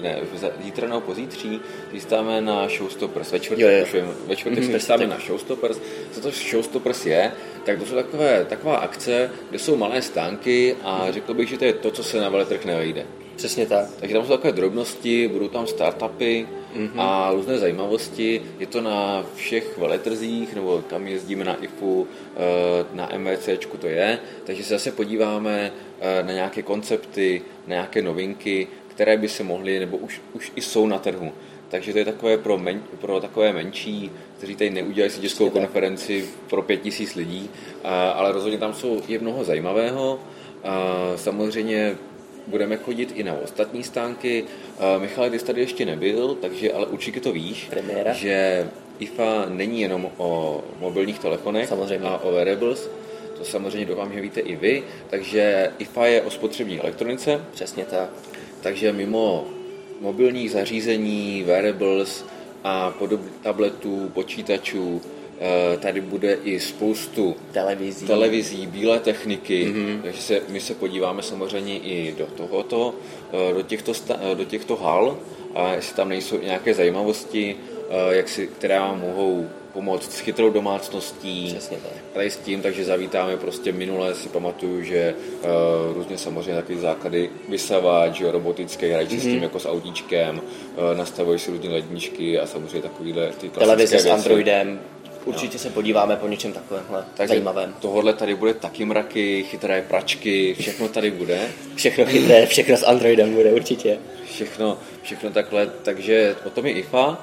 ne, 0.02 0.20
zítra 0.64 0.88
nebo 0.88 1.00
pozítří, 1.00 1.60
chystáme 1.90 2.40
na 2.40 2.68
Showstoppers, 2.68 3.32
ve 3.32 3.40
čtvrtek, 3.40 3.94
ve 4.26 4.36
čtvrtek 4.36 4.58
mm, 4.58 4.66
se 4.66 4.78
chystáme 4.78 5.06
na 5.06 5.18
Showstoppers. 5.18 5.78
Co 6.12 6.20
to 6.20 6.30
Showstoppers 6.30 7.06
je? 7.06 7.32
Tak 7.64 7.78
to 7.78 7.86
jsou 7.86 7.94
takové, 7.94 8.44
taková 8.44 8.76
akce, 8.76 9.30
kde 9.50 9.58
jsou 9.58 9.76
malé 9.76 10.02
stánky 10.02 10.76
a 10.84 10.93
řekl 11.10 11.34
bych, 11.34 11.48
že 11.48 11.58
to 11.58 11.64
je 11.64 11.72
to, 11.72 11.90
co 11.90 12.04
se 12.04 12.20
na 12.20 12.28
veletrh 12.28 12.64
nevejde. 12.64 13.06
Přesně 13.36 13.66
tak. 13.66 13.88
Takže 14.00 14.14
tam 14.14 14.24
jsou 14.24 14.32
takové 14.32 14.52
drobnosti, 14.52 15.28
budou 15.28 15.48
tam 15.48 15.66
startupy 15.66 16.46
mm-hmm. 16.76 17.00
a 17.00 17.30
různé 17.32 17.58
zajímavosti. 17.58 18.42
Je 18.58 18.66
to 18.66 18.80
na 18.80 19.24
všech 19.34 19.78
veletrzích, 19.78 20.54
nebo 20.54 20.82
kam 20.86 21.06
jezdíme 21.06 21.44
na 21.44 21.54
IFU, 21.64 22.06
eh, 22.36 22.84
na 22.92 23.10
MVCčku 23.18 23.76
to 23.76 23.86
je. 23.86 24.18
Takže 24.44 24.62
se 24.62 24.74
zase 24.74 24.92
podíváme 24.92 25.72
eh, 26.00 26.22
na 26.22 26.32
nějaké 26.32 26.62
koncepty, 26.62 27.42
na 27.66 27.74
nějaké 27.74 28.02
novinky, 28.02 28.66
které 28.88 29.16
by 29.16 29.28
se 29.28 29.42
mohly, 29.42 29.80
nebo 29.80 29.96
už, 29.96 30.20
už 30.32 30.52
i 30.56 30.60
jsou 30.60 30.86
na 30.86 30.98
trhu. 30.98 31.32
Takže 31.68 31.92
to 31.92 31.98
je 31.98 32.04
takové 32.04 32.38
pro, 32.38 32.58
men, 32.58 32.82
pro 33.00 33.20
takové 33.20 33.52
menší, 33.52 34.10
kteří 34.38 34.56
tady 34.56 34.70
neudělají 34.70 35.10
si 35.10 35.20
tiskovou 35.20 35.50
konferenci 35.50 36.24
pro 36.50 36.62
pět 36.62 36.76
tisíc 36.76 37.14
lidí, 37.14 37.50
ale 38.14 38.32
rozhodně 38.32 38.58
tam 38.58 38.74
jsou 38.74 39.02
je 39.08 39.18
mnoho 39.18 39.44
zajímavého. 39.44 40.18
Samozřejmě 41.16 41.96
budeme 42.46 42.76
chodit 42.76 43.12
i 43.14 43.22
na 43.22 43.34
ostatní 43.44 43.82
stánky. 43.84 44.44
Michal, 44.98 45.30
ty 45.30 45.38
tady 45.38 45.60
ještě 45.60 45.86
nebyl, 45.86 46.36
takže 46.40 46.72
ale 46.72 46.86
určitě 46.86 47.20
to 47.20 47.32
víš, 47.32 47.66
Premiéra. 47.70 48.12
že 48.12 48.68
IFA 48.98 49.46
není 49.48 49.80
jenom 49.80 50.10
o 50.16 50.62
mobilních 50.80 51.18
telefonech 51.18 51.68
Samozřejmě. 51.68 52.08
a 52.08 52.18
o 52.18 52.32
wearables, 52.32 52.90
to 53.38 53.44
samozřejmě 53.44 53.86
doufám, 53.86 54.12
že 54.12 54.20
víte 54.20 54.40
i 54.40 54.56
vy, 54.56 54.82
takže 55.10 55.70
IFA 55.78 56.06
je 56.06 56.22
o 56.22 56.30
spotřební 56.30 56.80
elektronice. 56.80 57.44
Přesně 57.52 57.84
tak. 57.84 58.10
Takže 58.60 58.92
mimo 58.92 59.46
mobilních 60.00 60.50
zařízení, 60.50 61.42
wearables 61.46 62.24
a 62.64 62.90
podob 62.90 63.20
tabletů, 63.42 64.10
počítačů, 64.14 65.02
tady 65.80 66.00
bude 66.00 66.38
i 66.44 66.60
spoustu 66.60 67.36
televizí, 67.52 68.06
televizí 68.06 68.66
bílé 68.66 69.00
techniky, 69.00 69.66
mm-hmm. 69.66 70.02
takže 70.02 70.22
se, 70.22 70.40
my 70.48 70.60
se 70.60 70.74
podíváme 70.74 71.22
samozřejmě 71.22 71.78
i 71.78 72.14
do 72.18 72.26
tohoto, 72.26 72.94
eh, 73.32 73.54
do 73.54 73.62
těchto, 73.62 73.92
do 74.34 74.44
těchto 74.44 74.76
hal, 74.76 75.18
a 75.54 75.74
jestli 75.74 75.96
tam 75.96 76.08
nejsou 76.08 76.38
nějaké 76.38 76.74
zajímavosti, 76.74 77.56
jak 78.10 78.28
si, 78.28 78.46
které 78.46 78.78
vám 78.78 79.00
mohou 79.00 79.48
pomoct 79.74 80.12
s 80.12 80.20
chytrou 80.20 80.50
domácností. 80.50 81.46
Přesně 81.46 81.76
tak. 81.76 81.92
Tady 82.12 82.30
s 82.30 82.36
tím, 82.36 82.62
takže 82.62 82.84
zavítáme 82.84 83.36
prostě 83.36 83.72
minule 83.72 84.14
si 84.14 84.28
pamatuju, 84.28 84.82
že 84.82 85.14
uh, 85.14 85.94
různě 85.94 86.18
samozřejmě 86.18 86.54
takové 86.54 86.78
základy 86.78 87.30
vysavač, 87.48 88.20
robotické, 88.20 88.92
hrají 88.92 89.08
mm-hmm. 89.08 89.18
s 89.18 89.22
tím 89.22 89.32
mhm. 89.32 89.42
jako 89.42 89.58
s 89.58 89.68
autíčkem, 89.68 90.40
uh, 90.40 90.98
nastavují 90.98 91.38
si 91.38 91.50
různé 91.50 91.70
ledničky 91.70 92.38
a 92.38 92.46
samozřejmě 92.46 92.82
takovýhle 92.82 93.32
ty 93.40 93.48
Televize 93.48 93.98
s 93.98 94.06
Androidem, 94.06 94.80
Určitě 95.24 95.58
se 95.58 95.70
podíváme 95.70 96.16
po 96.16 96.28
něčem 96.28 96.52
takovémhle 96.52 97.04
Takže 97.14 97.28
zajímavém. 97.28 97.74
Tohle 97.80 98.12
tady 98.12 98.34
bude 98.34 98.54
taky 98.54 98.84
mraky, 98.84 99.44
chytré 99.44 99.82
pračky, 99.82 100.56
všechno 100.60 100.88
tady 100.88 101.10
bude. 101.10 101.48
všechno 101.76 102.06
chytré, 102.06 102.46
všechno 102.46 102.76
s 102.76 102.82
Androidem 102.82 103.34
bude 103.34 103.52
určitě. 103.52 103.98
Všechno, 104.24 104.78
všechno 105.02 105.30
takhle, 105.30 105.66
takže 105.66 106.36
o 106.44 106.50
tom 106.50 106.66
je 106.66 106.72
IFA 106.72 107.18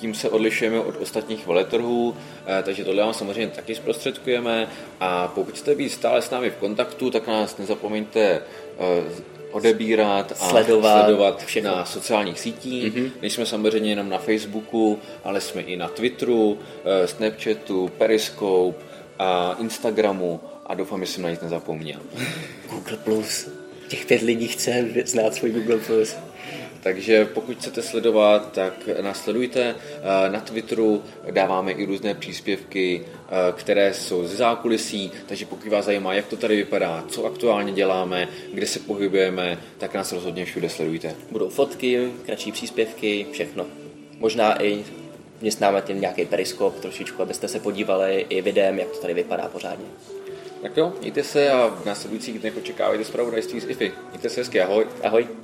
tím 0.00 0.14
se 0.14 0.28
odlišujeme 0.28 0.80
od 0.80 0.94
ostatních 1.00 1.46
veletrhů, 1.46 2.16
eh, 2.46 2.62
takže 2.62 2.84
tohle 2.84 3.02
vám 3.02 3.14
samozřejmě 3.14 3.46
taky 3.48 3.74
zprostředkujeme 3.74 4.68
a 5.00 5.28
pokud 5.28 5.54
chcete 5.54 5.74
být 5.74 5.88
stále 5.88 6.22
s 6.22 6.30
námi 6.30 6.50
v 6.50 6.56
kontaktu, 6.56 7.10
tak 7.10 7.26
nás 7.26 7.58
nezapomeňte 7.58 8.20
eh, 8.20 8.42
odebírat 9.50 10.32
a 10.32 10.48
sledovat, 10.48 11.04
sledovat 11.04 11.44
na 11.62 11.84
sociálních 11.84 12.40
sítích. 12.40 12.94
Mm-hmm. 12.94 13.10
Nejsme 13.22 13.46
samozřejmě 13.46 13.90
jenom 13.90 14.08
na 14.08 14.18
Facebooku, 14.18 14.98
ale 15.24 15.40
jsme 15.40 15.62
i 15.62 15.76
na 15.76 15.88
Twitteru, 15.88 16.58
eh, 16.84 17.06
Snapchatu, 17.06 17.90
Periscope 17.98 18.84
a 19.18 19.56
Instagramu 19.60 20.40
a 20.66 20.74
doufám, 20.74 21.00
že 21.00 21.12
jsem 21.12 21.22
na 21.22 21.30
nic 21.30 21.40
nezapomněl. 21.40 22.00
Google 22.70 22.96
Plus. 22.96 23.48
Těch 23.88 24.06
pět 24.06 24.22
lidí 24.22 24.48
chce 24.48 24.84
znát 25.04 25.34
svůj 25.34 25.50
Google 25.50 25.78
Plus. 25.78 26.16
Takže 26.82 27.24
pokud 27.24 27.56
chcete 27.56 27.82
sledovat, 27.82 28.52
tak 28.52 28.88
nás 29.00 29.22
sledujte. 29.22 29.74
Eh, 29.74 30.30
na 30.30 30.40
Twitteru 30.40 31.02
dáváme 31.30 31.72
i 31.72 31.86
různé 31.86 32.14
příspěvky, 32.14 33.02
eh, 33.06 33.52
které 33.52 33.94
jsou 33.94 34.26
ze 34.26 34.36
zákulisí, 34.36 35.12
takže 35.26 35.46
pokud 35.46 35.68
vás 35.68 35.84
zajímá, 35.84 36.14
jak 36.14 36.26
to 36.26 36.36
tady 36.36 36.56
vypadá, 36.56 37.04
co 37.08 37.24
aktuálně 37.24 37.72
děláme, 37.72 38.28
kde 38.54 38.66
se 38.66 38.78
pohybujeme, 38.78 39.58
tak 39.78 39.94
nás 39.94 40.12
rozhodně 40.12 40.44
všude 40.44 40.68
sledujte. 40.68 41.14
Budou 41.30 41.48
fotky, 41.48 42.12
kratší 42.26 42.52
příspěvky, 42.52 43.26
všechno. 43.32 43.66
Možná 44.18 44.62
i 44.62 44.84
městnáme 45.40 45.82
tím 45.82 46.00
nějaký 46.00 46.24
periskop 46.24 46.80
trošičku, 46.80 47.22
abyste 47.22 47.48
se 47.48 47.60
podívali 47.60 48.26
i 48.28 48.42
videem, 48.42 48.78
jak 48.78 48.88
to 48.88 48.98
tady 48.98 49.14
vypadá 49.14 49.48
pořádně. 49.48 49.86
Tak 50.62 50.76
jo, 50.76 50.92
mějte 51.00 51.22
se 51.22 51.50
a 51.50 51.66
v 51.66 51.84
následujících 51.86 52.38
dnech 52.38 52.56
očekávejte 52.56 53.04
zpravodajství 53.04 53.60
z 53.60 53.70
IFI. 53.70 53.92
Mějte 54.10 54.28
se 54.28 54.40
hezky, 54.40 54.60
ahoj. 54.60 54.86
Ahoj. 55.02 55.26